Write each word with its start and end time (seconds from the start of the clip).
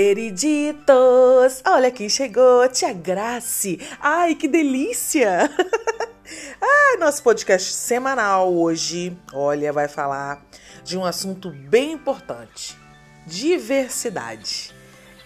Queriditos, 0.00 1.60
olha 1.66 1.90
quem 1.90 2.08
chegou, 2.08 2.68
Tia 2.68 2.92
Grace. 2.92 3.80
Ai, 3.98 4.36
que 4.36 4.46
delícia! 4.46 5.50
ah, 6.62 6.96
nosso 7.00 7.20
podcast 7.20 7.72
semanal 7.72 8.54
hoje, 8.54 9.18
olha, 9.32 9.72
vai 9.72 9.88
falar 9.88 10.46
de 10.84 10.96
um 10.96 11.04
assunto 11.04 11.50
bem 11.50 11.90
importante: 11.90 12.78
diversidade. 13.26 14.72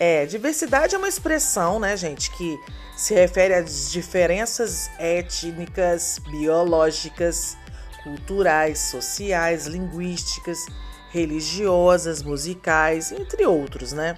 É, 0.01 0.25
diversidade 0.25 0.95
é 0.95 0.99
uma 0.99 1.09
expressão, 1.09 1.79
né, 1.79 1.95
gente, 1.95 2.31
que 2.31 2.59
se 2.97 3.13
refere 3.13 3.53
às 3.53 3.93
diferenças 3.93 4.91
étnicas, 4.99 6.19
biológicas, 6.31 7.59
culturais, 8.03 8.79
sociais, 8.79 9.67
linguísticas, 9.67 10.65
religiosas, 11.11 12.23
musicais, 12.23 13.13
entre 13.13 13.45
outros, 13.45 13.93
né? 13.93 14.15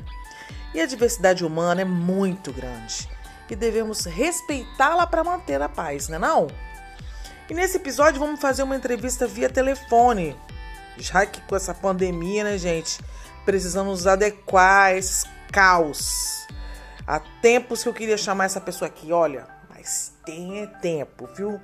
E 0.75 0.81
a 0.81 0.87
diversidade 0.87 1.45
humana 1.45 1.83
é 1.83 1.85
muito 1.85 2.53
grande 2.53 3.09
e 3.49 3.57
devemos 3.57 4.05
respeitá-la 4.05 5.07
para 5.07 5.23
manter 5.23 5.63
a 5.63 5.69
paz, 5.69 6.09
né 6.09 6.19
não? 6.19 6.49
E 7.49 7.55
nesse 7.55 7.77
episódio 7.77 8.19
vamos 8.19 8.41
fazer 8.41 8.63
uma 8.63 8.75
entrevista 8.75 9.27
via 9.27 9.49
telefone, 9.49 10.37
já 10.97 11.25
que 11.25 11.41
com 11.43 11.55
essa 11.55 11.73
pandemia, 11.73 12.43
né, 12.43 12.59
gente, 12.59 12.99
precisamos 13.45 14.07
adequar 14.07 14.97
esse 14.97 15.27
caos. 15.53 16.47
Há 17.07 17.21
tempos 17.41 17.83
que 17.83 17.89
eu 17.89 17.95
queria 17.95 18.17
chamar 18.17 18.47
essa 18.47 18.61
pessoa 18.61 18.89
aqui, 18.89 19.13
olha, 19.13 19.47
mas 19.69 20.13
tem 20.25 20.63
é 20.63 20.67
tempo, 20.67 21.29
viu? 21.37 21.61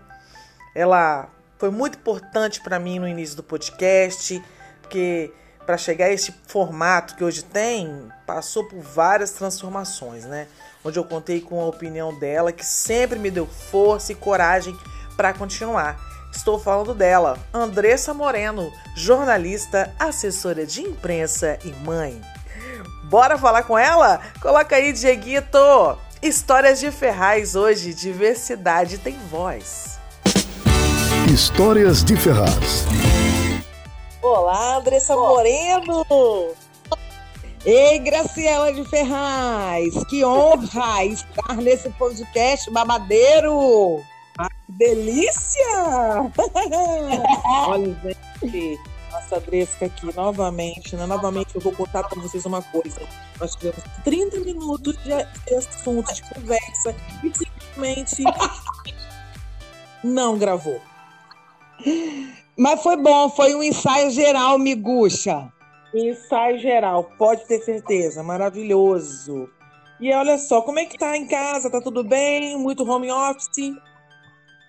Ela 0.74 1.28
foi 1.58 1.70
muito 1.70 1.98
importante 1.98 2.60
para 2.60 2.78
mim 2.78 2.98
no 2.98 3.08
início 3.08 3.36
do 3.36 3.42
podcast, 3.42 4.40
porque 4.82 5.32
para 5.70 5.78
chegar 5.78 6.06
a 6.06 6.12
esse 6.12 6.34
formato 6.48 7.14
que 7.14 7.22
hoje 7.22 7.44
tem, 7.44 8.08
passou 8.26 8.64
por 8.64 8.80
várias 8.80 9.30
transformações, 9.30 10.24
né? 10.24 10.48
Onde 10.84 10.98
eu 10.98 11.04
contei 11.04 11.40
com 11.40 11.60
a 11.60 11.66
opinião 11.66 12.12
dela, 12.18 12.50
que 12.50 12.66
sempre 12.66 13.20
me 13.20 13.30
deu 13.30 13.46
força 13.46 14.10
e 14.10 14.16
coragem 14.16 14.76
para 15.16 15.32
continuar. 15.32 15.96
Estou 16.32 16.58
falando 16.58 16.92
dela, 16.92 17.38
Andressa 17.54 18.12
Moreno, 18.12 18.72
jornalista, 18.96 19.94
assessora 19.96 20.66
de 20.66 20.82
imprensa 20.82 21.56
e 21.64 21.70
mãe. 21.84 22.20
Bora 23.04 23.38
falar 23.38 23.62
com 23.62 23.78
ela? 23.78 24.20
Coloca 24.42 24.74
aí, 24.74 24.92
Dieguito! 24.92 25.56
Histórias 26.20 26.80
de 26.80 26.90
Ferraz 26.90 27.54
hoje, 27.54 27.94
diversidade 27.94 28.98
tem 28.98 29.16
voz. 29.30 30.00
Histórias 31.32 32.02
de 32.02 32.16
Ferraz. 32.16 32.86
Olá, 34.22 34.76
Andressa 34.76 35.16
Moreno! 35.16 36.04
Ei, 37.64 37.98
Graciela 38.00 38.70
de 38.70 38.84
Ferraz, 38.84 40.04
que 40.10 40.22
honra 40.22 41.06
estar 41.06 41.56
nesse 41.56 41.88
podcast 41.90 42.70
babadeiro! 42.70 44.02
Ah, 44.38 44.48
que 44.48 44.72
delícia! 44.72 45.64
Olha, 47.66 47.96
gente, 48.42 48.78
nossa 49.10 49.36
Andressa 49.36 49.86
aqui 49.86 50.14
novamente, 50.14 50.94
né? 50.96 51.06
Novamente 51.06 51.54
eu 51.54 51.60
vou 51.62 51.72
contar 51.72 52.02
para 52.04 52.20
vocês 52.20 52.44
uma 52.44 52.60
coisa. 52.60 53.00
Nós 53.40 53.54
tivemos 53.56 53.82
30 54.04 54.40
minutos 54.40 55.02
de 55.02 55.14
assunto, 55.54 56.12
de 56.12 56.22
conversa, 56.34 56.94
e 57.24 57.32
simplesmente 57.34 58.22
não 60.04 60.36
gravou. 60.36 60.78
Mas 62.60 62.82
foi 62.82 62.94
bom, 62.94 63.30
foi 63.30 63.54
um 63.54 63.62
ensaio 63.62 64.10
geral, 64.10 64.58
miguxa. 64.58 65.50
Ensaio 65.94 66.58
geral, 66.58 67.04
pode 67.16 67.46
ter 67.46 67.58
certeza, 67.60 68.22
maravilhoso. 68.22 69.48
E 69.98 70.12
olha 70.12 70.36
só, 70.36 70.60
como 70.60 70.78
é 70.78 70.84
que 70.84 70.98
tá 70.98 71.16
em 71.16 71.26
casa? 71.26 71.70
Tá 71.70 71.80
tudo 71.80 72.04
bem? 72.04 72.58
Muito 72.58 72.86
home 72.86 73.10
office? 73.10 73.74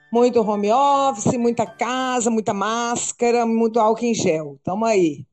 Muito 0.09 0.39
home 0.39 0.71
office, 0.71 1.37
muita 1.37 1.65
casa, 1.65 2.31
muita 2.31 2.53
máscara, 2.53 3.45
muito 3.45 3.77
álcool 3.77 4.05
em 4.05 4.13
gel. 4.13 4.57
Tamo 4.63 4.85
aí. 4.85 5.25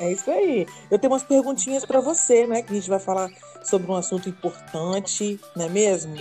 É 0.00 0.10
isso 0.10 0.30
aí. 0.30 0.66
Eu 0.90 0.98
tenho 0.98 1.12
umas 1.12 1.24
perguntinhas 1.24 1.84
para 1.84 2.00
você, 2.00 2.46
né? 2.46 2.62
Que 2.62 2.72
a 2.72 2.74
gente 2.74 2.88
vai 2.88 3.00
falar 3.00 3.28
sobre 3.62 3.92
um 3.92 3.96
assunto 3.96 4.30
importante, 4.30 5.38
não 5.54 5.66
é 5.66 5.68
mesmo? 5.68 6.16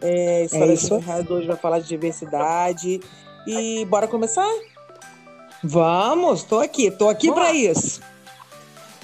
É, 0.00 0.44
história 0.44 0.70
é 0.70 0.74
isso. 0.74 1.00
de 1.00 1.32
hoje 1.32 1.48
vai 1.48 1.56
falar 1.56 1.80
de 1.80 1.88
diversidade. 1.88 3.00
E 3.44 3.84
bora 3.86 4.06
começar? 4.06 4.46
Vamos, 5.68 6.40
estou 6.40 6.60
aqui, 6.60 6.86
estou 6.86 7.08
aqui 7.08 7.32
para 7.32 7.52
isso. 7.52 8.00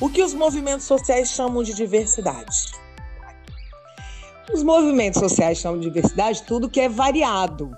O 0.01 0.09
que 0.09 0.23
os 0.23 0.33
movimentos 0.33 0.87
sociais 0.87 1.31
chamam 1.31 1.63
de 1.65 1.75
diversidade? 1.75 2.73
Os 4.53 4.63
movimentos 4.63 5.19
sociais 5.19 5.59
chamam 5.59 5.81
de 5.81 5.89
diversidade 5.89 6.45
tudo 6.45 6.71
que 6.71 6.81
é 6.81 6.89
variado. 6.89 7.77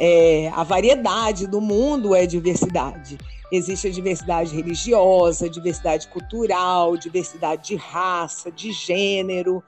É, 0.00 0.50
a 0.52 0.64
variedade 0.64 1.46
do 1.46 1.60
mundo 1.60 2.12
é 2.12 2.26
diversidade. 2.26 3.18
Existe 3.52 3.86
a 3.86 3.90
diversidade 3.90 4.54
religiosa, 4.54 5.48
diversidade 5.48 6.08
cultural, 6.08 6.96
diversidade 6.96 7.68
de 7.68 7.76
raça, 7.76 8.50
de 8.50 8.72
gênero. 8.72 9.62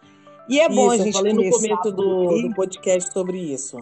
E 0.49 0.59
é 0.59 0.69
bom 0.69 0.91
a 0.91 0.97
gente. 0.97 1.09
Eu 1.09 1.12
falei 1.12 1.32
no 1.32 1.50
começo 1.50 1.93
do, 1.93 2.43
do 2.43 2.55
podcast 2.55 3.12
sobre 3.12 3.38
isso. 3.38 3.76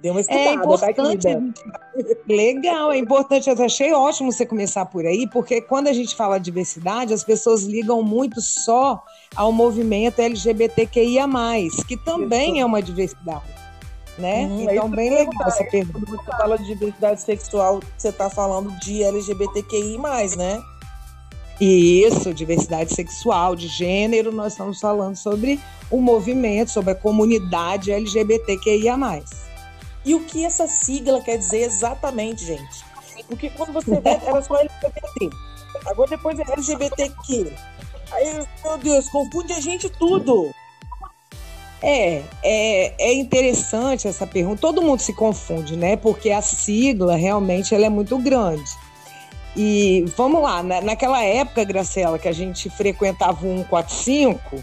Deu 0.00 0.12
uma 0.12 0.20
estudada, 0.20 0.50
é 0.50 0.52
importante, 0.52 1.26
tá 1.26 1.80
Legal, 2.28 2.92
é 2.92 2.98
importante. 2.98 3.48
Eu 3.48 3.64
achei 3.64 3.92
ótimo 3.92 4.30
você 4.30 4.44
começar 4.44 4.84
por 4.86 5.06
aí, 5.06 5.26
porque 5.26 5.60
quando 5.60 5.88
a 5.88 5.92
gente 5.92 6.14
fala 6.14 6.38
de 6.38 6.44
diversidade, 6.44 7.14
as 7.14 7.24
pessoas 7.24 7.62
ligam 7.62 8.02
muito 8.02 8.40
só 8.40 9.02
ao 9.34 9.50
movimento 9.50 10.20
LGBTQIA, 10.20 11.26
que 11.88 11.96
também 11.96 12.54
Isso. 12.54 12.60
é 12.60 12.64
uma 12.64 12.82
diversidade. 12.82 13.56
Né? 14.18 14.46
Hum, 14.46 14.66
então, 14.70 14.88
bem 14.88 15.10
legal 15.10 15.46
essa 15.46 15.64
pergunta. 15.64 15.98
Quando 15.98 16.06
você 16.06 16.30
fala 16.38 16.58
de 16.58 16.64
diversidade 16.64 17.20
sexual, 17.20 17.80
você 17.96 18.08
está 18.08 18.30
falando 18.30 18.70
de 18.80 19.02
LGBTQI, 19.02 19.98
né? 20.36 20.62
Isso, 21.60 22.34
diversidade 22.34 22.94
sexual, 22.94 23.56
de 23.56 23.66
gênero, 23.66 24.30
nós 24.30 24.52
estamos 24.52 24.78
falando 24.78 25.16
sobre 25.16 25.58
o 25.90 26.00
movimento, 26.00 26.70
sobre 26.70 26.90
a 26.90 26.94
comunidade 26.94 27.90
LGBTQIA. 27.90 28.96
E 30.06 30.14
o 30.14 30.20
que 30.24 30.44
essa 30.44 30.68
sigla 30.68 31.20
quer 31.20 31.36
dizer 31.36 31.62
exatamente, 31.62 32.44
gente? 32.44 32.84
Porque 33.26 33.50
quando 33.50 33.72
você 33.72 34.00
vê, 34.00 34.10
era 34.10 34.40
só 34.40 34.56
LGBT. 34.56 35.30
Agora 35.84 36.10
depois 36.10 36.38
é 36.38 36.42
LGBTQ. 36.52 37.52
Aí, 38.12 38.46
meu 38.64 38.78
Deus, 38.78 39.08
confunde 39.08 39.52
a 39.52 39.60
gente 39.60 39.90
tudo. 39.90 40.54
É, 41.82 42.22
é, 42.44 42.94
é 42.98 43.14
interessante 43.14 44.06
essa 44.06 44.28
pergunta. 44.28 44.60
Todo 44.60 44.80
mundo 44.80 45.00
se 45.00 45.12
confunde, 45.12 45.76
né? 45.76 45.96
Porque 45.96 46.30
a 46.30 46.40
sigla 46.40 47.16
realmente 47.16 47.74
ela 47.74 47.86
é 47.86 47.90
muito 47.90 48.16
grande. 48.18 48.70
E 49.56 50.04
vamos 50.16 50.40
lá, 50.40 50.62
na, 50.62 50.82
naquela 50.82 51.20
época, 51.24 51.64
Graciela, 51.64 52.16
que 52.16 52.28
a 52.28 52.32
gente 52.32 52.70
frequentava 52.70 53.44
o 53.44 53.56
145, 53.56 54.62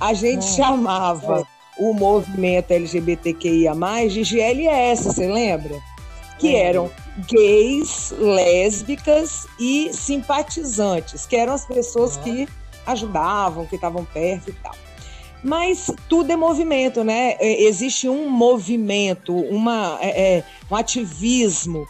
a 0.00 0.14
gente 0.14 0.46
hum, 0.46 0.56
chamava 0.56 1.40
é 1.40 1.61
o 1.78 1.92
movimento 1.92 2.70
LGBTQIA, 2.70 3.72
de 4.08 4.22
GLS, 4.22 5.04
você 5.04 5.26
lembra? 5.26 5.80
Que 6.38 6.56
eram 6.56 6.90
gays, 7.30 8.12
lésbicas 8.18 9.46
e 9.58 9.90
simpatizantes, 9.92 11.26
que 11.26 11.36
eram 11.36 11.54
as 11.54 11.64
pessoas 11.64 12.16
que 12.16 12.48
ajudavam, 12.86 13.66
que 13.66 13.76
estavam 13.76 14.04
perto 14.04 14.50
e 14.50 14.52
tal. 14.54 14.74
Mas 15.42 15.90
tudo 16.08 16.30
é 16.30 16.36
movimento, 16.36 17.02
né? 17.02 17.36
É, 17.40 17.62
existe 17.64 18.08
um 18.08 18.30
movimento, 18.30 19.34
uma, 19.34 19.98
é, 20.00 20.36
é, 20.36 20.44
um 20.70 20.76
ativismo. 20.76 21.84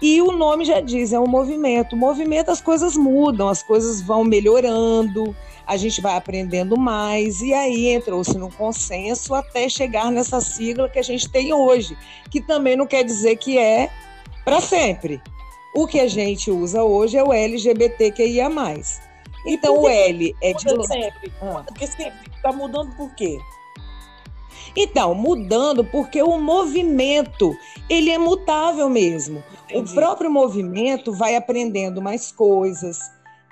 E 0.00 0.20
o 0.20 0.32
nome 0.32 0.64
já 0.64 0.80
diz, 0.80 1.12
é 1.12 1.18
um 1.18 1.26
movimento. 1.26 1.94
O 1.94 1.98
movimento, 1.98 2.50
as 2.50 2.60
coisas 2.60 2.96
mudam, 2.96 3.48
as 3.48 3.62
coisas 3.62 4.00
vão 4.00 4.24
melhorando 4.24 5.34
a 5.66 5.76
gente 5.76 6.00
vai 6.00 6.16
aprendendo 6.16 6.78
mais, 6.78 7.40
e 7.40 7.52
aí 7.52 7.88
entrou-se 7.88 8.38
no 8.38 8.50
consenso 8.52 9.34
até 9.34 9.68
chegar 9.68 10.12
nessa 10.12 10.40
sigla 10.40 10.88
que 10.88 10.98
a 10.98 11.02
gente 11.02 11.28
tem 11.28 11.52
hoje, 11.52 11.98
que 12.30 12.40
também 12.40 12.76
não 12.76 12.86
quer 12.86 13.02
dizer 13.02 13.36
que 13.36 13.58
é 13.58 13.90
para 14.44 14.60
sempre. 14.60 15.20
O 15.74 15.86
que 15.86 15.98
a 15.98 16.06
gente 16.08 16.50
usa 16.50 16.84
hoje 16.84 17.18
é 17.18 17.24
o 17.24 17.32
LGBTQIA. 17.32 18.48
Então 19.44 19.80
o 19.80 19.88
L 19.88 20.36
é 20.40 20.52
de. 20.52 20.86
Sempre. 20.86 21.32
Ah. 21.42 21.64
Porque 21.66 21.86
sempre 21.86 22.30
está 22.34 22.52
mudando 22.52 22.94
por 22.96 23.12
quê? 23.14 23.38
Então, 24.76 25.14
mudando 25.14 25.84
porque 25.84 26.22
o 26.22 26.38
movimento, 26.38 27.56
ele 27.88 28.10
é 28.10 28.18
mutável 28.18 28.90
mesmo. 28.90 29.42
Entendi. 29.64 29.90
O 29.90 29.94
próprio 29.94 30.30
movimento 30.30 31.12
vai 31.12 31.34
aprendendo 31.34 32.02
mais 32.02 32.30
coisas. 32.30 32.98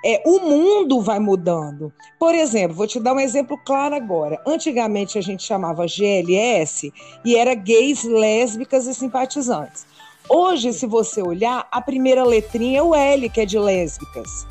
É, 0.05 0.21
o 0.23 0.39
mundo 0.39 1.01
vai 1.01 1.17
mudando. 1.17 1.91
Por 2.19 2.35
exemplo, 2.35 2.75
vou 2.75 2.85
te 2.85 2.99
dar 2.99 3.13
um 3.13 3.19
exemplo 3.19 3.57
claro 3.65 3.95
agora. 3.95 4.39
Antigamente 4.45 5.17
a 5.17 5.21
gente 5.21 5.41
chamava 5.41 5.87
GLS 5.87 6.93
e 7.25 7.35
era 7.35 7.55
gays, 7.55 8.03
lésbicas 8.03 8.85
e 8.85 8.93
simpatizantes. 8.93 9.87
Hoje, 10.29 10.73
se 10.73 10.85
você 10.85 11.23
olhar, 11.23 11.67
a 11.71 11.81
primeira 11.81 12.23
letrinha 12.23 12.79
é 12.79 12.83
o 12.83 12.93
L, 12.93 13.29
que 13.29 13.41
é 13.41 13.45
de 13.45 13.57
lésbicas. 13.57 14.45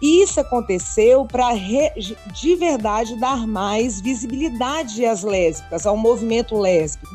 Isso 0.00 0.40
aconteceu 0.40 1.26
para 1.26 1.50
de 2.32 2.54
verdade 2.56 3.16
dar 3.16 3.46
mais 3.46 4.00
visibilidade 4.00 5.04
às 5.04 5.22
lésbicas, 5.22 5.86
ao 5.86 5.96
movimento 5.96 6.56
lésbico. 6.56 7.08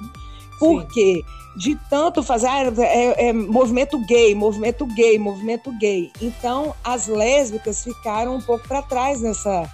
Porque 0.59 1.23
de 1.55 1.75
tanto 1.89 2.21
fazer 2.21 2.47
ah, 2.47 2.73
é, 2.79 3.29
é, 3.29 3.33
movimento 3.33 3.97
gay, 4.05 4.35
movimento 4.35 4.85
gay, 4.85 5.17
movimento 5.17 5.71
gay. 5.79 6.11
Então 6.21 6.75
as 6.83 7.07
lésbicas 7.07 7.83
ficaram 7.83 8.35
um 8.35 8.41
pouco 8.41 8.67
para 8.67 8.81
trás 8.81 9.21
nessa, 9.21 9.69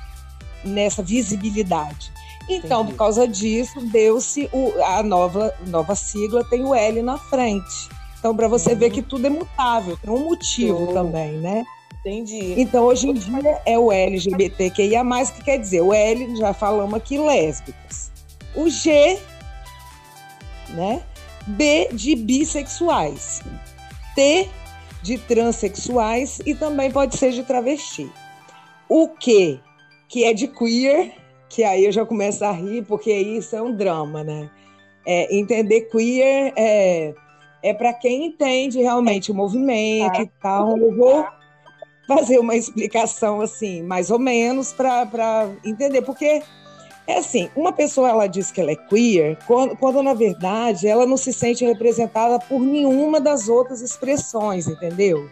nessa 0.63 1.01
visibilidade. 1.01 2.11
Então, 2.49 2.81
Entendi. 2.81 2.91
por 2.93 2.97
causa 2.97 3.27
disso, 3.27 3.79
deu-se 3.87 4.49
a 4.85 5.03
nova, 5.03 5.53
nova 5.67 5.95
sigla, 5.95 6.43
tem 6.43 6.65
o 6.65 6.73
L 6.73 7.01
na 7.01 7.17
frente. 7.17 7.89
Então, 8.19 8.35
para 8.35 8.47
você 8.47 8.73
uhum. 8.73 8.79
ver 8.79 8.89
que 8.91 9.01
tudo 9.01 9.25
é 9.25 9.29
mutável, 9.29 9.97
tem 9.97 10.11
um 10.11 10.25
motivo 10.25 10.85
uhum. 10.85 10.93
também, 10.93 11.37
né? 11.37 11.63
Entendi. 12.01 12.59
Então, 12.59 12.85
hoje 12.85 13.07
em 13.07 13.13
dia 13.13 13.61
é 13.65 13.77
o 13.77 13.91
LGBTQIA, 13.91 15.03
que 15.35 15.43
quer 15.43 15.57
dizer, 15.57 15.81
o 15.81 15.93
L, 15.93 16.35
já 16.35 16.51
falamos 16.51 16.95
aqui, 16.95 17.17
lésbicas. 17.17 18.11
O 18.55 18.69
G, 18.69 19.19
né? 20.69 21.03
B 21.45 21.89
de 21.93 22.15
bissexuais. 22.15 23.41
T 24.15 24.49
de 25.03 25.17
transexuais 25.19 26.39
e 26.45 26.53
também 26.53 26.91
pode 26.91 27.17
ser 27.17 27.31
de 27.31 27.43
travesti. 27.43 28.09
O 28.89 29.07
Q, 29.07 29.59
que 30.07 30.23
é 30.23 30.33
de 30.33 30.47
queer, 30.47 31.13
que 31.49 31.63
aí 31.63 31.85
eu 31.85 31.91
já 31.91 32.05
começo 32.05 32.43
a 32.43 32.51
rir, 32.51 32.83
porque 32.83 33.13
isso 33.13 33.55
é 33.55 33.61
um 33.61 33.75
drama, 33.75 34.23
né? 34.23 34.49
É, 35.05 35.35
entender 35.35 35.81
queer 35.81 36.53
é, 36.55 37.13
é 37.63 37.73
para 37.73 37.93
quem 37.93 38.25
entende 38.25 38.79
realmente 38.79 39.31
o 39.31 39.35
movimento 39.35 40.21
e 40.21 40.27
tal. 40.41 40.77
Eu 40.77 40.95
vou 40.95 41.25
fazer 42.15 42.39
uma 42.39 42.55
explicação 42.55 43.41
assim, 43.41 43.81
mais 43.83 44.11
ou 44.11 44.19
menos, 44.19 44.73
para 44.73 45.49
entender, 45.63 46.01
porque 46.01 46.41
é 47.07 47.17
assim, 47.17 47.49
uma 47.55 47.71
pessoa 47.71 48.09
ela 48.09 48.27
diz 48.27 48.51
que 48.51 48.61
ela 48.61 48.71
é 48.71 48.75
queer, 48.75 49.37
quando, 49.47 49.75
quando, 49.77 50.03
na 50.03 50.13
verdade 50.13 50.87
ela 50.87 51.05
não 51.05 51.17
se 51.17 51.33
sente 51.33 51.65
representada 51.65 52.39
por 52.39 52.59
nenhuma 52.59 53.19
das 53.19 53.49
outras 53.49 53.81
expressões, 53.81 54.67
entendeu? 54.67 55.29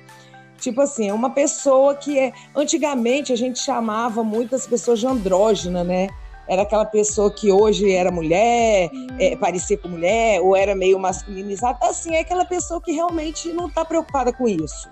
Tipo 0.59 0.81
assim, 0.81 1.09
é 1.09 1.13
uma 1.13 1.29
pessoa 1.29 1.95
que 1.95 2.19
é. 2.19 2.33
Antigamente 2.53 3.31
a 3.31 3.35
gente 3.35 3.59
chamava 3.59 4.23
muitas 4.23 4.67
pessoas 4.67 4.99
de 4.99 5.07
andrógena, 5.07 5.85
né? 5.85 6.09
Era 6.49 6.63
aquela 6.63 6.83
pessoa 6.83 7.31
que 7.31 7.51
hoje 7.51 7.89
era 7.91 8.11
mulher, 8.11 8.89
é, 9.19 9.37
parecia 9.37 9.77
com 9.77 9.87
mulher, 9.87 10.41
ou 10.41 10.55
era 10.55 10.75
meio 10.75 10.99
masculinizada. 10.99 11.77
Assim, 11.83 12.15
é 12.15 12.19
aquela 12.19 12.43
pessoa 12.43 12.81
que 12.81 12.91
realmente 12.91 13.53
não 13.53 13.67
está 13.67 13.85
preocupada 13.85 14.33
com 14.33 14.47
isso. 14.47 14.89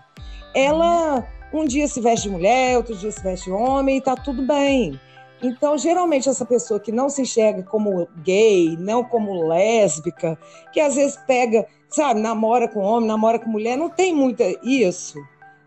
Ela 0.54 1.28
um 1.54 1.66
dia 1.66 1.88
se 1.88 2.02
veste 2.02 2.30
mulher, 2.30 2.78
outro 2.78 2.96
dia 2.96 3.12
se 3.12 3.22
veste 3.22 3.50
homem, 3.50 3.98
e 3.98 4.02
tá 4.02 4.16
tudo 4.16 4.42
bem. 4.42 5.00
Então, 5.42 5.78
geralmente, 5.78 6.28
essa 6.28 6.46
pessoa 6.46 6.80
que 6.80 6.92
não 6.92 7.10
se 7.10 7.22
enxerga 7.22 7.62
como 7.64 8.08
gay, 8.24 8.76
não 8.80 9.04
como 9.04 9.48
lésbica, 9.48 10.38
que 10.74 10.80
às 10.80 10.96
vezes 10.96 11.18
pega, 11.28 11.66
sabe, 11.90 12.20
namora 12.20 12.68
com 12.68 12.80
homem, 12.80 13.08
namora 13.08 13.38
com 13.38 13.50
mulher, 13.50 13.78
não 13.78 13.90
tem 13.90 14.16
muita 14.16 14.44
isso. 14.64 15.20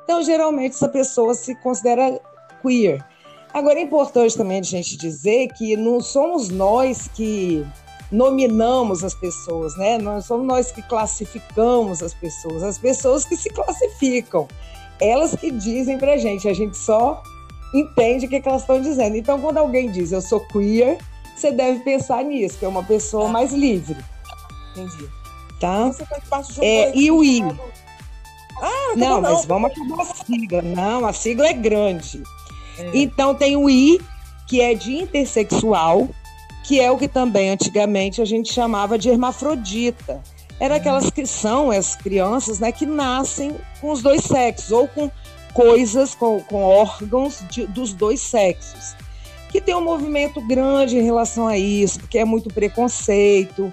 Então, 0.03 0.23
geralmente, 0.23 0.75
essa 0.75 0.89
pessoa 0.89 1.35
se 1.35 1.55
considera 1.57 2.21
queer. 2.61 3.05
Agora, 3.55 3.79
é 3.79 3.83
importante 3.83 4.37
também 4.37 4.59
a 4.59 4.63
gente 4.63 4.97
dizer 4.97 5.49
que 5.55 5.77
não 5.77 6.01
somos 6.01 6.49
nós 6.49 7.09
que 7.09 7.65
nominamos 8.11 9.05
as 9.05 9.15
pessoas, 9.15 9.77
né? 9.77 9.99
Não 9.99 10.21
somos 10.21 10.47
nós 10.47 10.73
que 10.73 10.83
classificamos 10.83 12.03
as 12.03 12.13
pessoas, 12.15 12.63
as 12.63 12.79
pessoas 12.79 13.25
que 13.25 13.37
se 13.37 13.49
classificam 13.51 14.49
elas 15.01 15.35
que 15.35 15.51
dizem 15.51 15.99
pra 15.99 16.17
gente, 16.17 16.49
a 16.49 16.53
gente 16.53 16.77
só 16.77 17.23
entende 17.75 18.27
o 18.27 18.29
que, 18.29 18.41
que 18.41 18.49
elas 18.49 18.63
estão 18.63 18.81
dizendo. 18.81 19.17
Então, 19.17 19.41
quando 19.41 19.59
alguém 19.59 19.91
diz 19.91 20.13
eu 20.13 20.21
sou 20.21 20.41
queer, 20.41 20.99
você 21.37 21.51
deve 21.51 21.81
pensar 21.81 22.23
nisso, 22.25 22.59
que 22.59 22.65
é 22.65 22.69
uma 22.69 22.83
pessoa 22.83 23.29
mais 23.29 23.53
livre. 23.53 23.97
Entendi. 24.73 25.09
Tá? 25.59 25.87
Você 25.87 26.05
faz 26.05 26.25
parte 26.25 26.55
de 26.55 26.61
um 26.61 26.65
é, 26.65 26.93
e 26.95 27.11
o 27.11 27.25
I. 27.25 27.43
Ah, 28.63 28.95
não, 28.97 29.21
não, 29.21 29.23
mas 29.23 29.45
vamos 29.47 29.71
acabar 29.71 30.03
a 30.03 30.05
sigla. 30.05 30.63
Não, 30.63 31.07
a 31.07 31.13
sigla 31.13 31.49
é 31.49 31.53
grande. 31.53 32.23
É. 32.79 32.91
Então 32.95 33.35
tem 33.35 33.57
o 33.57 33.71
I, 33.71 34.01
que 34.47 34.61
é 34.61 34.75
de 34.75 34.97
intersexual, 34.97 36.09
que 36.65 36.81
é 36.81 36.91
o 36.91 36.99
que 36.99 37.09
também 37.09 37.51
antigamente 37.51 38.21
a 38.21 38.25
gente 38.25 38.53
chamava 38.53 38.99
de 38.99 39.09
hermafrodita 39.09 40.23
era 40.61 40.77
aquelas 40.77 41.09
que 41.11 41.27
são 41.27 41.71
as 41.71 41.97
crianças 41.97 42.61
né, 42.61 42.71
que 42.71 42.85
nascem 42.85 43.57
com 43.81 43.91
os 43.91 44.03
dois 44.03 44.23
sexos, 44.23 44.71
ou 44.71 44.87
com 44.87 45.11
coisas, 45.55 46.15
com, 46.15 46.41
com 46.43 46.63
órgãos 46.63 47.43
de, 47.51 47.67
dos 47.67 47.95
dois 47.95 48.21
sexos. 48.21 48.95
Que 49.49 49.61
tem 49.61 49.75
um 49.75 49.83
movimento 49.83 50.41
grande 50.47 50.99
em 50.99 51.03
relação 51.03 51.49
a 51.49 51.57
isso, 51.57 51.99
porque 51.99 52.19
é 52.19 52.25
muito 52.27 52.53
preconceito. 52.53 53.73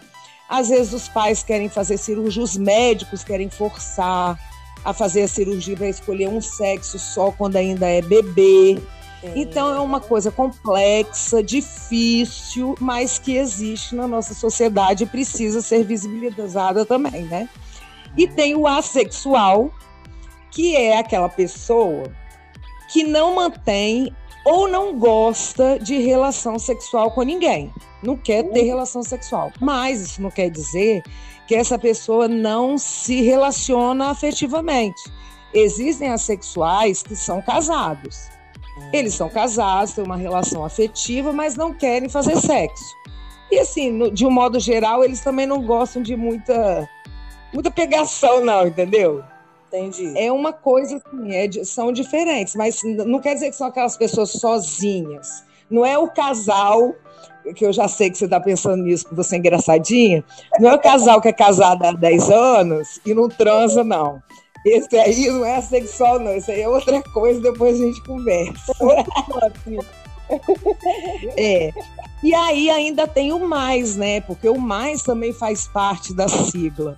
Às 0.50 0.70
vezes 0.70 0.94
os 0.94 1.10
pais 1.10 1.44
querem 1.44 1.68
fazer 1.68 1.98
cirurgia, 1.98 2.42
os 2.42 2.56
médicos 2.56 3.22
querem 3.22 3.50
forçar 3.50 4.40
a 4.84 4.94
fazer 4.94 5.24
a 5.24 5.28
cirurgia 5.28 5.76
para 5.76 5.90
escolher 5.90 6.30
um 6.30 6.40
sexo 6.40 6.98
só 6.98 7.32
quando 7.32 7.58
ainda 7.58 7.86
é 7.86 8.02
bebê. 8.02 8.82
Então 9.24 9.74
é 9.74 9.80
uma 9.80 10.00
coisa 10.00 10.32
complexa, 10.32 11.42
difícil, 11.42 12.76
mas 12.80 13.18
que 13.18 13.36
existe 13.36 13.96
na 13.96 14.08
nossa 14.08 14.34
sociedade 14.34 15.04
e 15.04 15.08
precisa 15.08 15.62
ser 15.62 15.84
visibilizada 15.84 16.86
também, 16.86 17.24
né? 17.24 17.50
E 18.16 18.28
tem 18.28 18.56
o 18.56 18.68
assexual, 18.68 19.72
que 20.52 20.76
é 20.76 20.98
aquela 20.98 21.30
pessoa 21.30 22.12
que 22.92 23.04
não 23.04 23.36
mantém 23.36 24.14
ou 24.46 24.68
não 24.68 24.98
gosta 24.98 25.78
de 25.78 25.98
relação 25.98 26.58
sexual 26.58 27.12
com 27.12 27.22
ninguém. 27.22 27.72
Não 28.02 28.16
quer 28.16 28.44
ter 28.44 28.62
relação 28.62 29.04
sexual. 29.04 29.52
Mas 29.60 30.02
isso 30.02 30.22
não 30.22 30.32
quer 30.32 30.50
dizer 30.50 31.04
que 31.48 31.56
essa 31.56 31.78
pessoa 31.78 32.28
não 32.28 32.78
se 32.78 33.22
relaciona 33.22 34.10
afetivamente. 34.10 35.02
Existem 35.54 36.10
assexuais 36.10 37.04
que 37.04 37.16
são 37.16 37.42
casados. 37.42 38.30
Eles 38.94 39.14
são 39.14 39.30
casados, 39.30 39.94
têm 39.94 40.04
uma 40.04 40.16
relação 40.16 40.64
afetiva, 40.64 41.32
mas 41.34 41.56
não 41.56 41.74
querem 41.74 42.10
fazer 42.10 42.38
sexo. 42.38 42.96
E 43.52 43.60
assim, 43.60 43.92
no, 43.92 44.12
de 44.12 44.26
um 44.26 44.32
modo 44.32 44.60
geral, 44.60 45.04
eles 45.04 45.22
também 45.22 45.46
não 45.46 45.62
gostam 45.62 46.02
de 46.02 46.16
muita, 46.16 46.90
muita 47.54 47.72
pegação, 47.72 48.44
não, 48.44 48.68
entendeu? 48.68 49.24
Entendi. 49.68 50.14
É 50.18 50.32
uma 50.32 50.54
coisa 50.54 50.98
assim, 50.98 51.36
é, 51.36 51.64
são 51.64 51.92
diferentes, 51.92 52.56
mas 52.56 52.82
não 52.84 53.20
quer 53.20 53.34
dizer 53.34 53.50
que 53.50 53.56
são 53.56 53.68
aquelas 53.68 53.98
pessoas 53.98 54.32
sozinhas. 54.32 55.44
Não 55.70 55.86
é 55.86 55.98
o 55.98 56.08
casal, 56.08 56.96
que 57.54 57.66
eu 57.66 57.74
já 57.74 57.88
sei 57.88 58.10
que 58.10 58.18
você 58.18 58.26
está 58.26 58.40
pensando 58.40 58.84
nisso, 58.84 59.08
que 59.08 59.16
você 59.16 59.36
é 59.36 59.40
engraçadinha. 59.40 60.24
Não 60.60 60.70
é 60.70 60.76
o 60.76 60.80
casal 60.80 61.22
que 61.22 61.28
é 61.28 61.34
casado 61.34 61.84
há 61.84 61.92
10 61.92 62.30
anos 62.30 63.02
e 63.06 63.14
não 63.14 63.28
transa, 63.28 63.84
não. 63.84 64.22
Esse 64.68 64.98
aí 64.98 65.28
não 65.28 65.46
é 65.46 65.62
sexual, 65.62 66.20
não. 66.20 66.36
Isso 66.36 66.52
aí 66.52 66.62
é 66.62 66.70
outra 66.70 67.02
coisa, 67.02 67.40
depois 67.40 67.80
a 67.80 67.86
gente 67.86 68.04
conversa. 68.04 68.74
é. 71.38 71.72
E 72.24 72.34
aí 72.34 72.70
ainda 72.70 73.08
tem 73.08 73.32
o 73.32 73.48
mais, 73.48 73.96
né? 73.96 74.22
Porque 74.22 74.50
o 74.50 74.60
mais 74.60 75.04
também 75.04 75.32
faz 75.32 75.68
parte 75.68 76.14
da 76.14 76.28
sigla. 76.28 76.98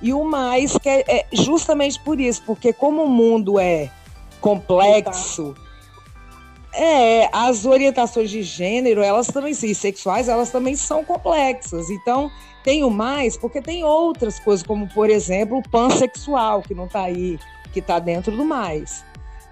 E 0.00 0.12
o 0.12 0.24
mais 0.24 0.76
que 0.78 0.88
é, 0.88 1.04
é 1.08 1.26
justamente 1.32 1.98
por 2.00 2.20
isso, 2.20 2.42
porque 2.46 2.72
como 2.72 3.02
o 3.02 3.08
mundo 3.08 3.58
é 3.58 3.90
complexo, 4.40 5.54
é, 6.78 7.28
as 7.32 7.66
orientações 7.66 8.30
de 8.30 8.42
gênero, 8.42 9.02
elas 9.02 9.26
também, 9.26 9.50
e 9.50 9.74
sexuais, 9.74 10.28
elas 10.28 10.50
também 10.50 10.76
são 10.76 11.04
complexas. 11.04 11.90
Então, 11.90 12.30
tenho 12.62 12.88
mais 12.88 13.36
porque 13.36 13.60
tem 13.60 13.82
outras 13.82 14.38
coisas, 14.38 14.64
como, 14.64 14.88
por 14.88 15.10
exemplo, 15.10 15.58
o 15.58 15.68
pansexual, 15.68 16.62
que 16.62 16.74
não 16.74 16.86
está 16.86 17.02
aí, 17.02 17.36
que 17.72 17.80
está 17.80 17.98
dentro 17.98 18.36
do 18.36 18.44
mais. 18.44 19.04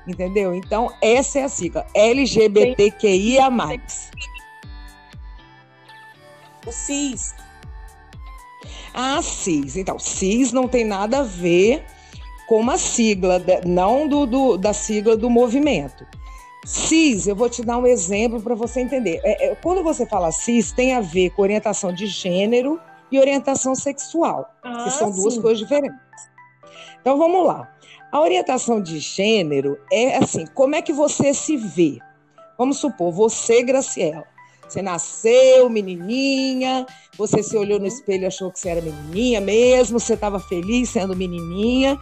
Entendeu? 0.07 0.55
Então, 0.55 0.95
essa 1.03 1.41
é 1.41 1.43
a 1.43 1.49
sigla. 1.49 1.85
LGBTQIA. 1.93 3.49
O 6.65 6.71
CIS. 6.71 7.35
Ah, 8.95 9.21
CIS. 9.21 9.77
Então, 9.77 9.99
CIS 9.99 10.53
não 10.53 10.69
tem 10.69 10.85
nada 10.85 11.19
a 11.19 11.23
ver 11.25 11.85
com 12.47 12.61
uma 12.61 12.79
sigla, 12.79 13.43
não 13.67 14.07
do, 14.07 14.27
do 14.27 14.57
da 14.57 14.73
sigla 14.73 15.17
do 15.17 15.29
movimento. 15.29 16.07
Cis, 16.67 17.29
eu 17.29 17.37
vou 17.37 17.49
te 17.49 17.63
dar 17.63 17.79
um 17.79 17.87
exemplo 17.87 18.43
para 18.43 18.57
você 18.57 18.81
entender. 18.81 19.21
É, 19.23 19.47
é, 19.47 19.55
quando 19.55 19.85
você 19.85 20.05
fala 20.05 20.33
cis, 20.33 20.73
tem 20.73 20.95
a 20.95 21.01
ver 21.01 21.31
com 21.31 21.43
orientação 21.43 21.93
de 21.93 22.09
gênero 22.09 22.81
e 23.11 23.21
orientação 23.21 23.73
sexual, 23.77 24.51
ah, 24.65 24.83
que 24.83 24.91
são 24.91 25.13
duas 25.13 25.39
coisas 25.39 25.61
diferentes. 25.61 25.97
Então 27.01 27.17
vamos 27.17 27.47
lá. 27.47 27.73
A 28.11 28.21
orientação 28.21 28.83
de 28.83 28.99
gênero 28.99 29.79
é 29.93 30.17
assim: 30.17 30.45
como 30.55 30.75
é 30.75 30.83
que 30.83 30.93
você 30.93 31.33
se 31.33 31.57
vê? 31.57 32.01
Vamos 32.59 32.79
supor, 32.79 33.13
você, 33.13 33.63
Graciela, 33.63 34.25
você 34.69 34.83
nasceu 34.83 35.71
menininha, 35.71 36.85
você 37.17 37.45
se 37.45 37.57
olhou 37.57 37.79
no 37.79 37.87
espelho 37.87 38.25
e 38.25 38.27
achou 38.27 38.51
que 38.51 38.59
você 38.59 38.71
era 38.71 38.81
menininha 38.81 39.41
mesmo, 39.41 40.01
você 40.01 40.15
estava 40.15 40.41
feliz 40.41 40.89
sendo 40.89 41.15
menininha, 41.15 41.97